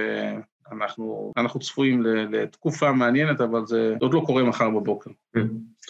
[0.72, 5.10] אנחנו, אנחנו צפויים לתקופה מעניינת, אבל זה עוד לא קורה מחר בבוקר.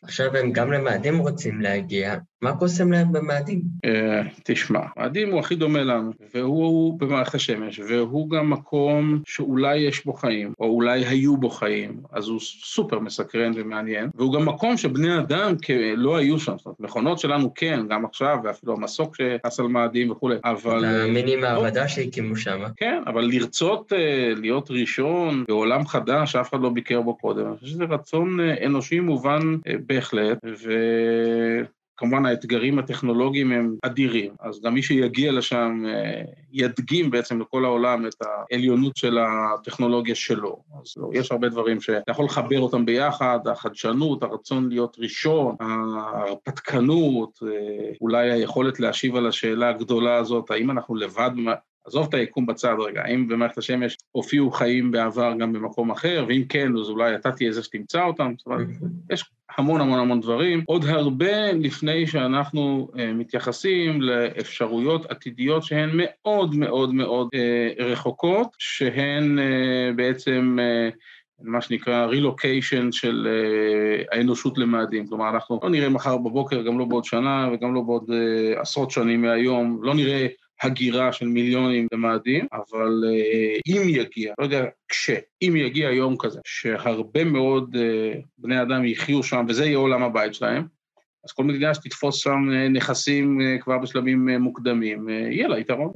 [0.03, 3.63] עכשיו הם גם למאדים רוצים להגיע, מה קוסם להם במאדים?
[3.85, 10.05] אה, תשמע, מאדים הוא הכי דומה לנו, והוא במערכת השמש, והוא גם מקום שאולי יש
[10.05, 14.77] בו חיים, או אולי היו בו חיים, אז הוא סופר מסקרן ומעניין, והוא גם מקום
[14.77, 15.55] שבני אדם
[15.97, 20.11] לא היו שם, זאת אומרת, מכונות שלנו כן, גם עכשיו, ואפילו המסוק שטס על מאדים
[20.11, 20.85] וכולי, אבל...
[20.85, 22.61] המיני מעבדה שהקימו שם.
[22.77, 27.57] כן, אבל לרצות אה, להיות ראשון בעולם חדש שאף אחד לא ביקר בו קודם, אני
[27.57, 29.57] חושב שזה רצון אה, אנושי מובן
[29.89, 30.39] בהחלט,
[31.95, 36.23] וכמובן האתגרים הטכנולוגיים הם אדירים, אז גם מי שיגיע לשם אה,
[36.53, 40.63] ידגים בעצם לכל העולם את העליונות של הטכנולוגיה שלו.
[40.83, 47.39] אז לא, יש הרבה דברים שאתה יכול לחבר אותם ביחד, החדשנות, הרצון להיות ראשון, ההרפתקנות,
[47.43, 51.31] אה, אולי היכולת להשיב על השאלה הגדולה הזאת, האם אנחנו לבד
[51.89, 56.43] עזוב את היקום בצד רגע, האם במערכת השמש הופיעו חיים בעבר גם במקום אחר, ואם
[56.49, 58.67] כן, אז אולי אתה תהיה זה שתמצא אותם, זאת אומרת,
[59.11, 59.25] יש
[59.59, 66.95] המון המון המון דברים, עוד הרבה לפני שאנחנו uh, מתייחסים לאפשרויות עתידיות שהן מאוד מאוד
[66.95, 70.97] מאוד uh, רחוקות, שהן uh, בעצם uh,
[71.43, 75.07] מה שנקרא רילוקיישן של uh, האנושות למאדים.
[75.07, 78.91] כלומר, אנחנו לא נראה מחר בבוקר, גם לא בעוד שנה וגם לא בעוד uh, עשרות
[78.91, 80.27] שנים מהיום, לא נראה
[80.63, 85.11] הגירה של מיליונים למאדים, אבל uh, אם יגיע, לא יודע כש,
[85.43, 90.35] אם יגיע יום כזה, שהרבה מאוד uh, בני אדם יחיו שם, וזה יהיה עולם הבית
[90.35, 90.67] שלהם,
[91.25, 95.93] אז כל מדינה שתתפוס שם אה, נכסים כבר בשלבים מוקדמים, יהיה לה יתרון.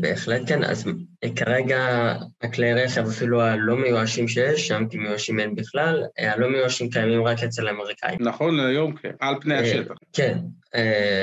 [0.00, 0.88] בהחלט כן, אז
[1.36, 7.24] כרגע הכלי רכב, אפילו הלא מיואשים שיש שם, כי מיואשים אין בכלל, הלא מיואשים קיימים
[7.24, 8.18] רק אצל האמריקאים.
[8.20, 9.94] נכון להיום כן, על פני השטח.
[10.12, 10.38] כן,
[10.72, 10.76] Uh,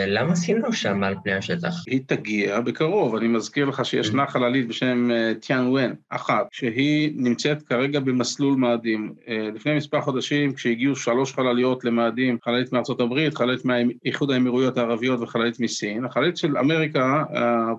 [0.07, 1.73] למה סין לא שם על פני השטח?
[1.87, 4.29] היא תגיע בקרוב, אני מזכיר לך שישנה mm.
[4.29, 5.09] חללית בשם
[5.39, 9.13] טיאן ון, אחת, שהיא נמצאת כרגע במסלול מאדים.
[9.55, 15.59] לפני מספר חודשים, כשהגיעו שלוש חלליות למאדים, חללית מארצות הברית, חללית מאיחוד האמירויות הערביות וחללית
[15.59, 17.73] מסין, החללית של אמריקה, אה,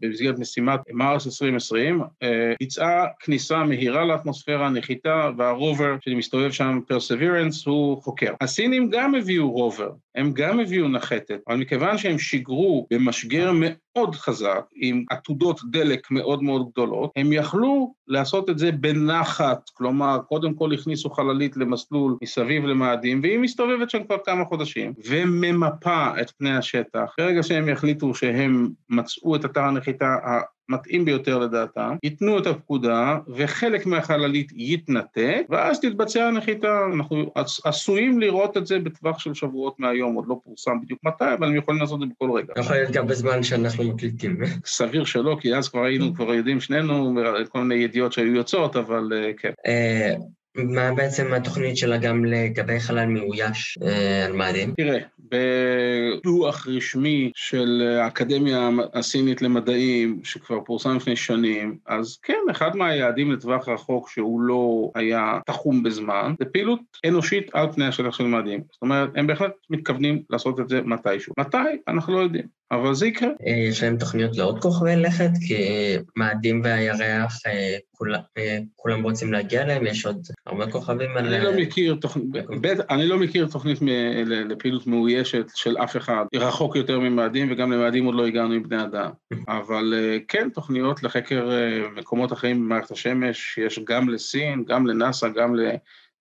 [0.00, 8.02] במסגרת משימת מרס 2020, אה, ביצעה כניסה מהירה לאטמוספירה, נחיתה, והרובר שמסתובב שם, פרסבירנס, הוא
[8.02, 8.34] חוקר.
[8.40, 13.52] הסינים גם הביאו רובר, הם גם הביאו נחתת, אבל מכיוון שהם שיגרו במשגר
[13.96, 20.18] מאוד חזק, עם עתודות דלק מאוד מאוד גדולות, הם יכלו לעשות את זה בנחת, כלומר,
[20.28, 26.30] קודם כל הכניסו חללית למסלול מסביב למאדים, והיא מסתובבת שם כבר כמה חודשים, וממפה את
[26.30, 27.14] פני השטח.
[27.18, 30.16] ברגע שהם יחליטו שהם מצאו את אתר הנחיתה
[30.72, 36.80] המתאים ביותר לדעתם, ייתנו את הפקודה, וחלק מהחללית יתנתק, ואז תתבצע הנחיתה.
[36.94, 37.32] אנחנו
[37.64, 41.56] עשויים לראות את זה בטווח של שבועות מהיום, עוד לא פורסם בדיוק מתי, אבל הם
[41.56, 42.52] יכולים לעשות את זה בכל רגע.
[42.58, 44.36] יכול להיות גם בזמן שאנחנו מקליטים.
[44.66, 47.14] סביר שלא, כי אז כבר היינו כבר יודעים שנינו,
[47.48, 49.52] כל מיני ידיעות שהיו יוצאות, אבל אה, כן.
[50.58, 54.74] אה, מה בעצם התוכנית שלה גם לגבי חלל מאויש אה, על מאדים?
[54.76, 63.32] תראה, בדוח רשמי של האקדמיה הסינית למדעים, שכבר פורסם לפני שנים, אז כן, אחד מהיעדים
[63.32, 68.62] לטווח רחוק שהוא לא היה תחום בזמן, זה פעילות אנושית על פני השטח של מאדים.
[68.72, 71.32] זאת אומרת, הם בהחלט מתכוונים לעשות את זה מתישהו.
[71.38, 71.56] מתי?
[71.88, 72.46] אנחנו לא יודעים.
[72.72, 73.28] אבל זה יקרה.
[73.46, 75.30] אה, יש להם תוכניות לעוד כוכבי לכת?
[75.46, 75.56] כי
[76.16, 77.76] מאדים והירח, אה,
[78.38, 81.34] אה, כולם רוצים להגיע אליהם, יש עוד הרבה כוכבים על...
[81.34, 81.96] אני לא מכיר,
[82.90, 83.78] אני לא מכיר תוכנית
[84.26, 88.82] לפעילות מאוישת של אף אחד, רחוק יותר ממאדים, וגם למאדים עוד לא הגענו עם בני
[88.82, 89.10] אדם.
[89.48, 89.94] אבל
[90.28, 91.50] כן, תוכניות לחקר
[91.96, 95.70] מקומות אחרים במערכת השמש, יש גם לסין, גם לנאסא, גם ל...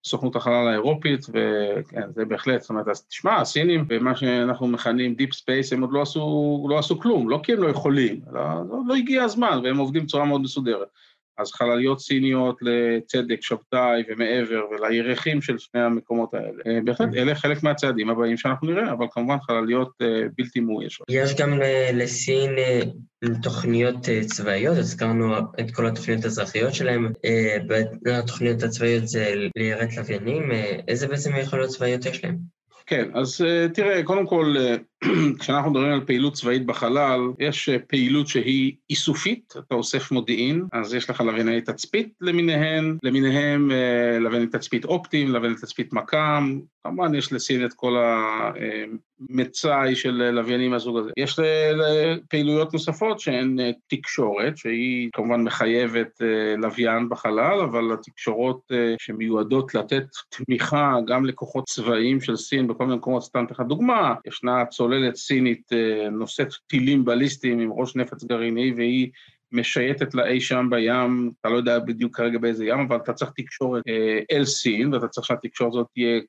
[0.06, 5.36] סוכנות החלל האירופית, וכן, זה בהחלט, זאת אומרת, אז תשמע, הסינים, במה שאנחנו מכנים Deep
[5.36, 8.78] Space, הם עוד לא עשו, לא עשו כלום, לא כי הם לא יכולים, אלא לא,
[8.88, 10.88] לא הגיע הזמן, והם עובדים בצורה מאוד מסודרת.
[11.38, 16.63] אז חלליות סיניות לצדק, שבתאי ומעבר, ולירחים של שני המקומות האלה.
[16.67, 17.10] אה, בהחלט.
[17.15, 21.08] אלה חלק מהצעדים הבאים שאנחנו נראה, אבל כמובן חלליות אה, בלתי מאוישות.
[21.10, 21.60] יש גם
[21.94, 22.82] לסין אה,
[23.44, 27.12] תוכניות צבאיות, הזכרנו את כל התוכניות האזרחיות שלהם.
[28.20, 30.52] התוכניות הצבאיות זה ליירט לוויינים,
[30.88, 32.38] איזה בעצם יכולות צבאיות יש להם?
[32.86, 34.56] כן, אז תראה, קודם כל,
[35.40, 40.94] כשאנחנו מדברים על פעילות צבאית בחלל, יש אה, פעילות שהיא איסופית, אתה אוסף מודיעין, אז
[40.94, 47.34] יש לך לווייני תצפית למיניהם, למיניהם אה, לווייני תצפית אופטיים, לווייני תצפית מכ"ם, כמובן יש
[47.34, 47.96] לסין את כל
[49.30, 51.12] המצאי של לוויינים מהסוג הזה.
[51.18, 51.40] יש
[52.30, 56.22] פעילויות נוספות שהן אה, תקשורת, שהיא כמובן מחייבת
[56.58, 63.24] לוויין בחלל, אבל התקשורות שמיועדות לתת תמיכה גם לכוחות צבאיים של סין בכל מיני מקומות,
[63.24, 68.74] סתם לך דוגמה, ישנה צוללת צוללת סינית אה, נושאת טילים בליסטיים עם ראש נפץ גרעיני
[68.78, 69.10] והיא
[69.52, 73.32] משייטת לה אי שם בים, אתה לא יודע בדיוק כרגע באיזה ים, אבל אתה צריך
[73.36, 76.22] תקשורת אה, אל סין, ואתה צריך שהתקשורת הזאת תהיה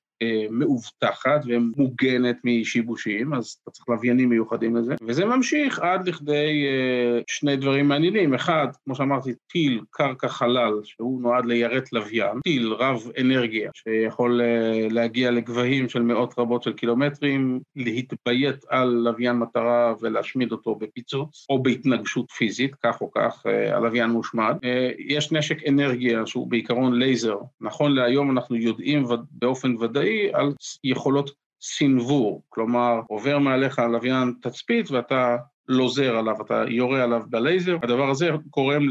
[0.51, 7.57] מאובטחת ומוגנת משיבושים, אז אתה צריך לוויינים מיוחדים לזה, וזה ממשיך עד לכדי אה, שני
[7.57, 8.35] דברים מעניינים.
[8.35, 14.87] אחד, כמו שאמרתי, טיל קרקע חלל, שהוא נועד ליירט לוויין, טיל רב אנרגיה, שיכול אה,
[14.91, 21.63] להגיע לגבהים של מאות רבות של קילומטרים, להתביית על לוויין מטרה ולהשמיד אותו בפיצוץ, או
[21.63, 24.57] בהתנגשות פיזית, כך או כך, הלוויין מושמד.
[24.99, 27.37] יש נשק אנרגיה שהוא בעיקרון לייזר.
[27.61, 30.53] נכון להיום אנחנו יודעים באופן ודאי על
[30.85, 31.31] יכולות
[31.63, 35.37] סינוור, כלומר עובר מעליך לוויין תצפית ואתה
[35.69, 38.83] לוזר עליו, אתה יורה עליו בלייזר, הדבר הזה גורם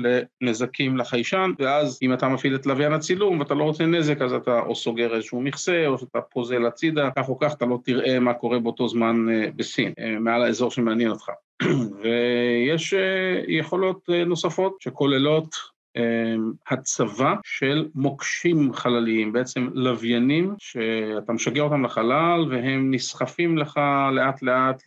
[0.41, 4.59] לנזקים לחיישן, ואז אם אתה מפעיל את לוויין הצילום ואתה לא רוצה נזק, אז אתה
[4.59, 8.33] או סוגר איזשהו מכסה, או שאתה פוזל הצידה, כך או כך אתה לא תראה מה
[8.33, 11.29] קורה באותו זמן אה, בסין, אה, מעל האזור שמעניין אותך.
[12.01, 12.93] ויש
[13.47, 15.55] יכולות נוספות שכוללות
[16.67, 23.79] הצבה של מוקשים חלליים, בעצם לוויינים שאתה משגר אותם לחלל והם נסחפים לך
[24.11, 24.83] לאט לאט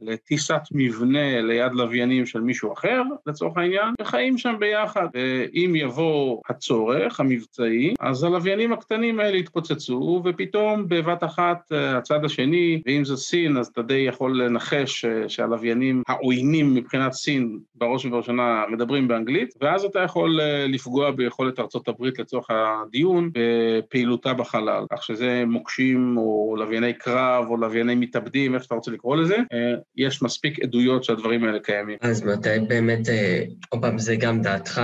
[0.00, 5.06] לטיסת מבנה ליד לוויינים של מישהו אחר, לצורך העניין, וחיים שם ביחד.
[5.14, 13.04] ואם יבוא הצורך המבצעי, אז הלוויינים הקטנים האלה יתפוצצו, ופתאום בבת אחת הצד השני, ואם
[13.04, 19.54] זה סין, אז אתה די יכול לנחש שהלוויינים העוינים מבחינת סין, בראש ובראשונה מדברים באנגלית,
[19.60, 25.44] ואז אתה יכול יכול אה, לפגוע ביכולת ארצות הברית לצורך הדיון בפעילותה בחלל, כך שזה
[25.46, 30.60] מוקשים או לווייני קרב או לווייני מתאבדים, איך שאתה רוצה לקרוא לזה, אה, יש מספיק
[30.60, 31.98] עדויות שהדברים האלה קיימים.
[32.00, 34.80] אז מתי באמת, אה, עוד פעם, זה גם דעתך,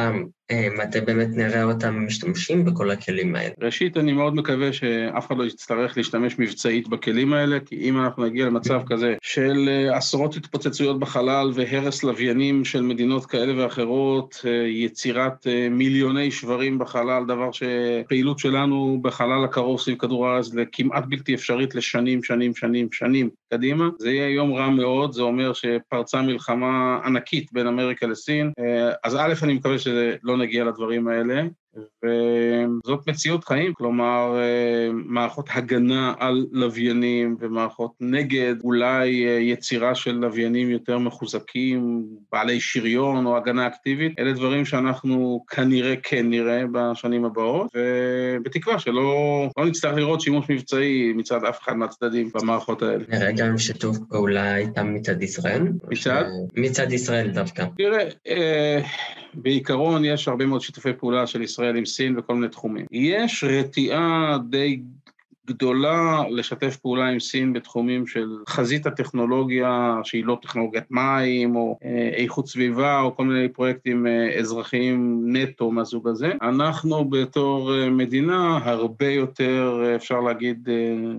[0.52, 3.54] מתי באמת נראה אותם משתמשים בכל הכלים האלה?
[3.60, 8.24] ראשית, אני מאוד מקווה שאף אחד לא יצטרך להשתמש מבצעית בכלים האלה, כי אם אנחנו
[8.24, 14.50] נגיע למצב כזה של אה, עשרות התפוצצויות בחלל והרס לוויינים של מדינות כאלה ואחרות, אה,
[14.68, 21.34] יצירת אה, מיליוני שברים בחלל, דבר שפעילות שלנו בחלל הקרוב סביב כדור הארץ לכמעט בלתי
[21.34, 26.98] אפשרית לשנים, שנים, שנים, שנים קדימה, זה יהיה יום רע מאוד, זה אומר שפרצה מלחמה
[27.04, 28.52] ענקית בין אמריקה לסין.
[29.04, 31.42] אז א', אני מקווה שזה לא נגיע לדברים האלה.
[32.04, 40.14] וזאת מציאות חיים, כלומר אה, מערכות הגנה על לוויינים ומערכות נגד, אולי אה, יצירה של
[40.14, 47.24] לוויינים יותר מחוזקים, בעלי שריון או הגנה אקטיבית, אלה דברים שאנחנו כנראה כן נראה בשנים
[47.24, 53.04] הבאות, ובתקווה שלא לא נצטרך לראות שימוש מבצעי מצד אף אחד מהצדדים במערכות האלה.
[53.08, 55.62] נראה גם שיתוף פעולה איתם מצד ישראל?
[55.90, 56.24] מצד?
[56.56, 57.64] מצד ישראל דווקא.
[57.76, 58.80] תראה, אה,
[59.34, 62.86] בעיקרון יש הרבה מאוד שיתופי פעולה של ישראל עם סין בכל מיני תחומים.
[62.90, 64.80] יש רתיעה די
[65.46, 72.10] גדולה לשתף פעולה עם סין בתחומים של חזית הטכנולוגיה, שהיא לא טכנולוגיית מים, או אה,
[72.16, 76.32] איכות סביבה, או כל מיני פרויקטים אה, אזרחיים נטו מהסוג הזה.
[76.42, 80.68] אנחנו בתור אה, מדינה הרבה יותר, אפשר להגיד,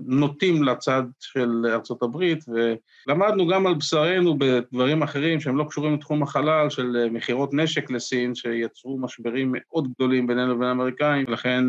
[0.06, 6.22] נוטים לצד של ארצות הברית, ולמדנו גם על בשרנו בדברים אחרים שהם לא קשורים לתחום
[6.22, 11.64] החלל, של מכירות נשק לסין, שיצרו משברים מאוד גדולים בינינו לבין האמריקאים, ולכן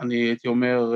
[0.00, 0.94] אני הייתי אומר,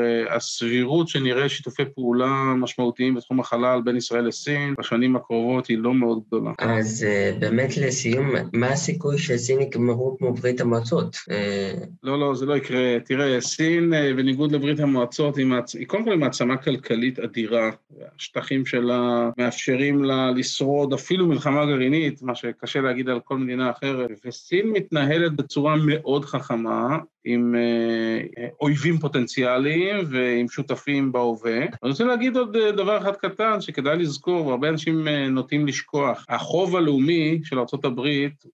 [0.65, 6.23] הסבירות שנראה שיתופי פעולה משמעותיים בתחום החלל בין ישראל לסין בשנים הקרובות היא לא מאוד
[6.27, 6.51] גדולה.
[6.59, 11.15] אז uh, באמת לסיום, מה הסיכוי שסין יגמרו כמו ברית המועצות?
[11.15, 11.87] Uh...
[12.03, 12.97] לא, לא, זה לא יקרה.
[13.05, 15.75] תראה, סין, uh, בניגוד לברית המועצות, היא, מעצ...
[15.75, 17.71] היא קודם כל מעצמה כלכלית אדירה.
[18.19, 24.11] השטחים שלה מאפשרים לה לשרוד אפילו מלחמה גרעינית, מה שקשה להגיד על כל מדינה אחרת,
[24.25, 31.59] וסין מתנהלת בצורה מאוד חכמה, עם אה, אויבים פוטנציאליים ועם שותפים בהווה.
[31.59, 36.27] אני רוצה להגיד עוד אה, דבר אחד קטן שכדאי לזכור, והרבה אנשים אה, נוטים לשכוח.
[36.29, 38.01] החוב הלאומי של ארה"ב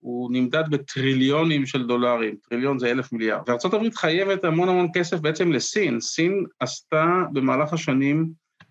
[0.00, 3.48] הוא נמדד בטריליונים של דולרים, טריליון זה אלף מיליארד.
[3.48, 6.00] וארה"ב חייבת המון המון כסף בעצם לסין.
[6.00, 8.26] סין עשתה במהלך השנים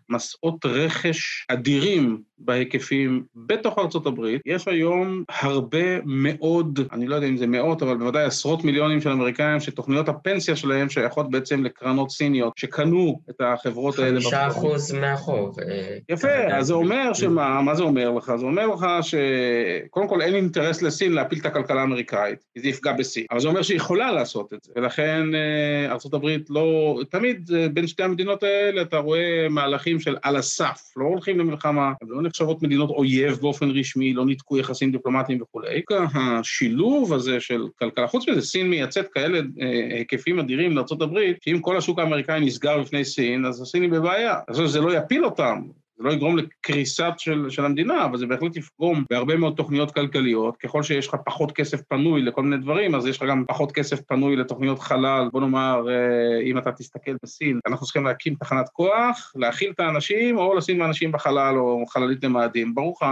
[0.09, 4.41] מסעות רכש אדירים בהיקפים בתוך ארצות הברית.
[4.45, 9.09] יש היום הרבה מאוד, אני לא יודע אם זה מאות, אבל בוודאי עשרות מיליונים של
[9.09, 14.21] אמריקאים שתוכניות הפנסיה שלהם שייכות בעצם לקרנות סיניות שקנו את החברות האלה.
[14.21, 15.59] חמישה אחוז מהחוב.
[15.59, 18.31] אה, יפה, אז זה אומר שמה, מה זה אומר לך?
[18.35, 22.93] זה אומר לך שקודם כל אין אינטרס לסין להפיל את הכלכלה האמריקאית, כי זה יפגע
[22.93, 27.51] בסין, אבל זה אומר שהיא יכולה לעשות את זה, ולכן אה, ארצות הברית לא, תמיד
[27.55, 32.11] אה, בין שתי המדינות האלה אתה רואה מהלכים של על הסף, לא הולכים למלחמה, הם
[32.11, 35.81] לא נחשבות מדינות אויב באופן רשמי, לא ניתקו יחסים דיפלומטיים וכולי.
[36.13, 41.77] השילוב הזה של כלכלה, חוץ מזה, סין מייצאת כאלה אה, היקפים אדירים לארה"ב, שאם כל
[41.77, 44.35] השוק האמריקאי נסגר בפני סין, אז הסין היא בבעיה.
[44.47, 45.61] אז זה לא יפיל אותם,
[45.99, 50.57] זה לא יגרום לקריסת של, של המדינה, אבל זה בהחלט יפגום בהרבה מאוד תוכניות כלכליות.
[50.57, 54.01] ככל שיש לך פחות כסף פנוי לכל מיני דברים, אז יש לך גם פחות כסף
[54.01, 55.29] פנוי לתוכניות חלל.
[55.31, 60.37] בוא נאמר, אה, אם אתה תסתכל בסין, אנחנו צריכים להקים תחנת כוח, להכיל את האנשים,
[60.37, 62.75] או לשים אנשים בחלל או חללית למאדים.
[62.75, 63.07] ברור לך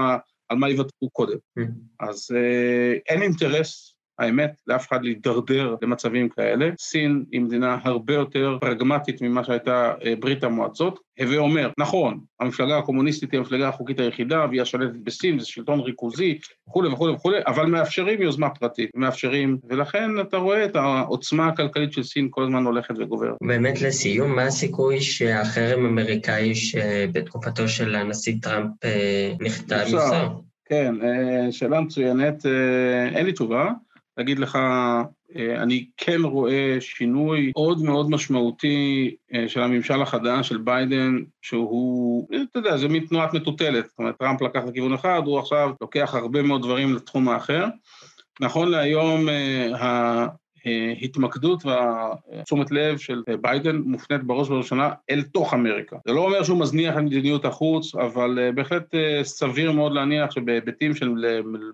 [0.50, 1.38] על מה יוותרו קודם.
[1.60, 1.62] Mm.
[2.00, 6.70] אז אה, אין אינטרס האמת, לאף אחד להידרדר למצבים כאלה.
[6.80, 11.00] סין היא מדינה הרבה יותר פרגמטית ממה שהייתה אה, ברית המועצות.
[11.20, 16.38] הווה אומר, נכון, המפלגה הקומוניסטית היא המפלגה החוקית היחידה והיא השלטת בסין, זה שלטון ריכוזי
[16.70, 22.04] וכולי וכולי וכולי, אבל מאפשרים יוזמה פרטית, מאפשרים, ולכן אתה רואה את העוצמה הכלכלית של
[22.04, 23.36] סין כל הזמן הולכת וגוברת.
[23.44, 30.30] באמת לסיום, מה הסיכוי שהחרם האמריקאי שבתקופתו של הנשיא טראמפ אה, נכתב יוסר?
[30.66, 32.46] כן, אה, שאלה מצוינת,
[33.16, 33.72] אין לי תשובה.
[34.18, 34.60] להגיד לך
[35.38, 39.16] אני כן רואה שינוי מאוד מאוד משמעותי
[39.48, 44.42] של הממשל החדש של ביידן, שהוא, אתה יודע, זה מין תנועת מטוטלת, זאת אומרת, טראמפ
[44.42, 47.66] לקח לכיוון אחד, הוא עכשיו לוקח הרבה מאוד דברים לתחום האחר.
[48.42, 49.28] נכון להיום,
[51.02, 55.98] ההתמקדות והתשומת לב של ביידן מופנית בראש ובראשונה אל תוך אמריקה.
[56.08, 61.14] זה לא אומר שהוא מזניח את מדיניות החוץ, אבל בהחלט סביר מאוד להניח שבהיבטים של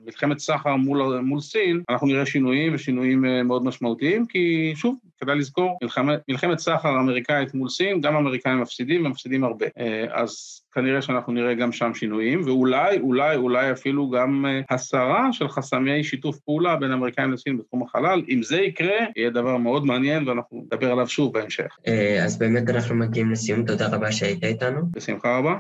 [0.06, 5.78] מלחמת סחר מול, מול סין, אנחנו נראה שינויים ושינויים מאוד משמעותיים, כי שוב, כדאי לזכור,
[5.84, 9.66] מלחמת, מלחמת סחר אמריקאית מול סין, גם אמריקאים מפסידים ומפסידים הרבה.
[10.12, 16.04] אז כנראה שאנחנו נראה גם שם שינויים, ואולי, אולי, אולי אפילו גם הסרה של חסמי
[16.04, 18.22] שיתוף פעולה בין אמריקאים לסין בתחום החלל.
[18.30, 21.78] אם זה יקרה, יהיה דבר מאוד מעניין, ואנחנו נדבר עליו שוב בהמשך.
[22.24, 24.82] אז באמת אנחנו מגיעים לסיום, תודה רבה שהיית איתנו.
[24.92, 25.56] בשמחה רבה.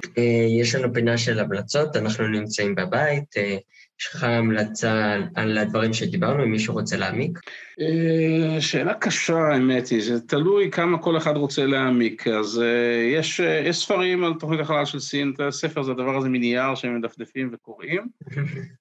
[0.61, 3.35] יש לנו פינה של המלצות, אנחנו נמצאים בבית.
[3.99, 7.39] יש לך המלצה על הדברים שדיברנו, אם מישהו רוצה להעמיק?
[8.59, 12.27] שאלה קשה, האמת היא, זה תלוי כמה כל אחד רוצה להעמיק.
[12.27, 12.63] אז
[13.13, 17.49] יש, יש ספרים על תוכנית החלל של סין, הספר זה הדבר הזה מנייר שהם מדפדפים
[17.53, 18.01] וקוראים.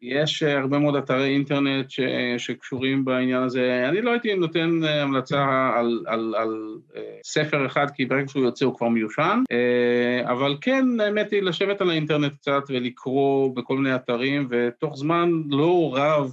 [0.02, 2.00] יש הרבה מאוד אתרי אינטרנט ש,
[2.38, 3.86] שקשורים בעניין הזה.
[3.88, 6.56] אני לא הייתי נותן המלצה על, על, על
[7.24, 9.42] ספר אחד, כי ברגע שהוא יוצא הוא כבר מיושן,
[10.24, 15.92] אבל כן, האמת היא לשבת על האינטרנט קצת ולקרוא בכל מיני אתרים, ותוך זמן לא
[15.96, 16.32] רב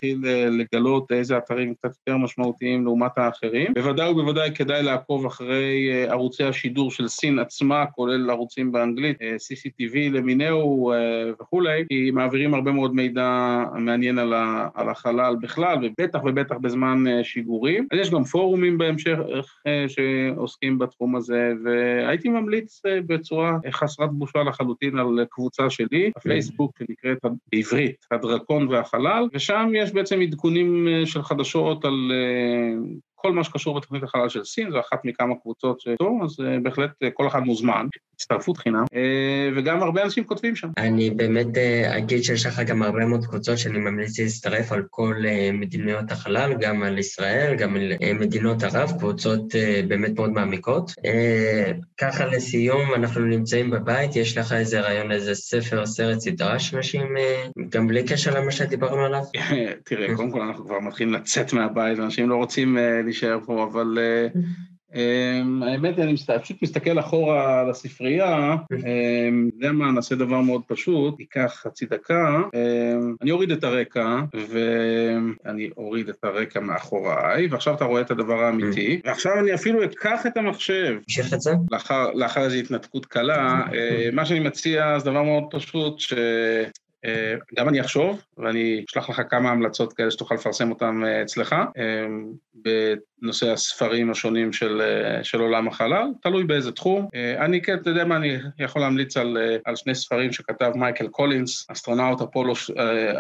[0.52, 2.49] לגלות איזה אתרים קצת יותר משמעותיים
[2.84, 3.74] לעומת האחרים.
[3.74, 10.94] בוודאי ובוודאי כדאי לעקוב אחרי ערוצי השידור של סין עצמה, כולל ערוצים באנגלית, CCTV למיניהו
[11.42, 14.20] וכולי, כי מעבירים הרבה מאוד מידע מעניין
[14.74, 17.88] על החלל בכלל, ובטח ובטח בזמן שיגורים.
[17.92, 19.18] אז יש גם פורומים בהמשך
[19.88, 27.18] שעוסקים בתחום הזה, והייתי ממליץ בצורה חסרת בושה לחלוטין על קבוצה שלי, הפייסבוק שנקראת
[27.52, 34.04] בעברית, הדרקון והחלל, ושם יש בעצם עדכונים של חדשות על eh, כל מה שקשור בתוכנית
[34.04, 38.84] החלל של סין, זו אחת מכמה קבוצות שטוב, אז בהחלט כל אחד מוזמן, הצטרפות חינם,
[39.56, 40.68] וגם הרבה אנשים כותבים שם.
[40.78, 41.58] אני באמת
[41.98, 45.16] אגיד שיש לך גם הרבה מאוד קבוצות שאני ממליץ להצטרף על כל
[45.54, 49.56] מדיניות החלל, גם על ישראל, גם על מדינות ערב, קבוצות
[49.88, 50.92] באמת מאוד מעמיקות.
[51.98, 57.08] ככה לסיום, אנחנו נמצאים בבית, יש לך איזה רעיון, איזה ספר, סרט, סדרה שאנשים,
[57.70, 59.24] גם בלי קשר למה שדיברנו עליו?
[59.86, 62.78] תראה, קודם כל אנחנו כבר מתחילים לצאת מהבית, אנשים לא רוצים
[63.10, 63.98] להישאר פה, אבל
[65.62, 68.56] האמת היא, אני פשוט מסתכל אחורה על הספרייה,
[69.54, 72.42] יודע מה, נעשה דבר מאוד פשוט, ייקח חצי דקה,
[73.22, 79.02] אני אוריד את הרקע, ואני אוריד את הרקע מאחוריי, ועכשיו אתה רואה את הדבר האמיתי,
[79.06, 80.98] ועכשיו אני אפילו אקח את המחשב.
[81.06, 81.52] תמשיך את זה?
[82.14, 83.66] לאחר איזו התנתקות קלה,
[84.14, 86.14] מה שאני מציע זה דבר מאוד פשוט, ש...
[87.56, 91.56] גם אני אחשוב, ואני אשלח לך כמה המלצות כאלה שתוכל לפרסם אותן אצלך,
[93.22, 94.82] בנושא הספרים השונים של,
[95.24, 97.08] של עולם החלל, תלוי באיזה תחום.
[97.40, 101.68] אני כן, אתה יודע מה, אני יכול להמליץ על, על שני ספרים שכתב מייקל קולינס,
[101.72, 102.54] אסטרונאוט אפולו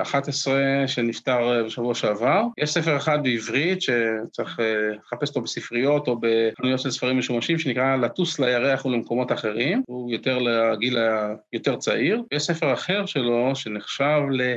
[0.02, 2.44] 11, שנפטר בשבוע שעבר.
[2.58, 4.60] יש ספר אחד בעברית שצריך
[5.06, 10.38] לחפש אותו בספריות או בחנויות של ספרים משומשים, שנקרא לטוס לירח ולמקומות אחרים, הוא יותר
[10.38, 10.98] לגיל
[11.54, 12.24] היותר צעיר.
[12.32, 14.56] יש ספר אחר שלו, שנחשב לה...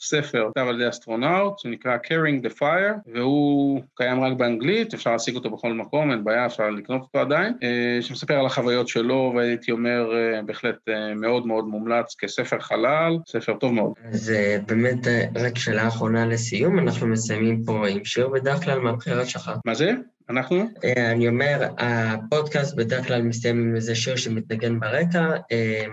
[0.00, 5.34] ספר כתב על ידי אסטרונאוט, שנקרא Carrying the Fire, והוא קיים רק באנגלית, אפשר להשיג
[5.34, 7.54] אותו בכל מקום, אין בעיה, אפשר לקנות אותו עדיין,
[8.00, 10.10] שמספר על החוויות שלו, והייתי אומר,
[10.46, 10.76] בהחלט
[11.16, 13.92] מאוד מאוד מומלץ כספר חלל, ספר טוב מאוד.
[14.12, 14.32] אז
[14.66, 19.50] באמת, רק שאלה אחרונה לסיום, אנחנו מסיימים פה עם שיר בדרך כלל מהבחירה שלך.
[19.64, 19.92] מה זה?
[20.30, 20.64] אנחנו?
[20.96, 25.28] אני אומר, הפודקאסט בדרך כלל מסתיים עם איזה שיר שמתנגן ברקע,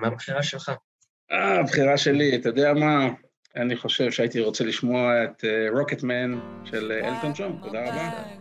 [0.02, 0.72] מה הבחירה שלך?
[1.32, 3.08] אה, הבחירה שלי, אתה יודע מה?
[3.58, 8.38] אני חושב שהייתי רוצה לשמוע את רוקטמן של אלטון ג'ון, תודה רבה.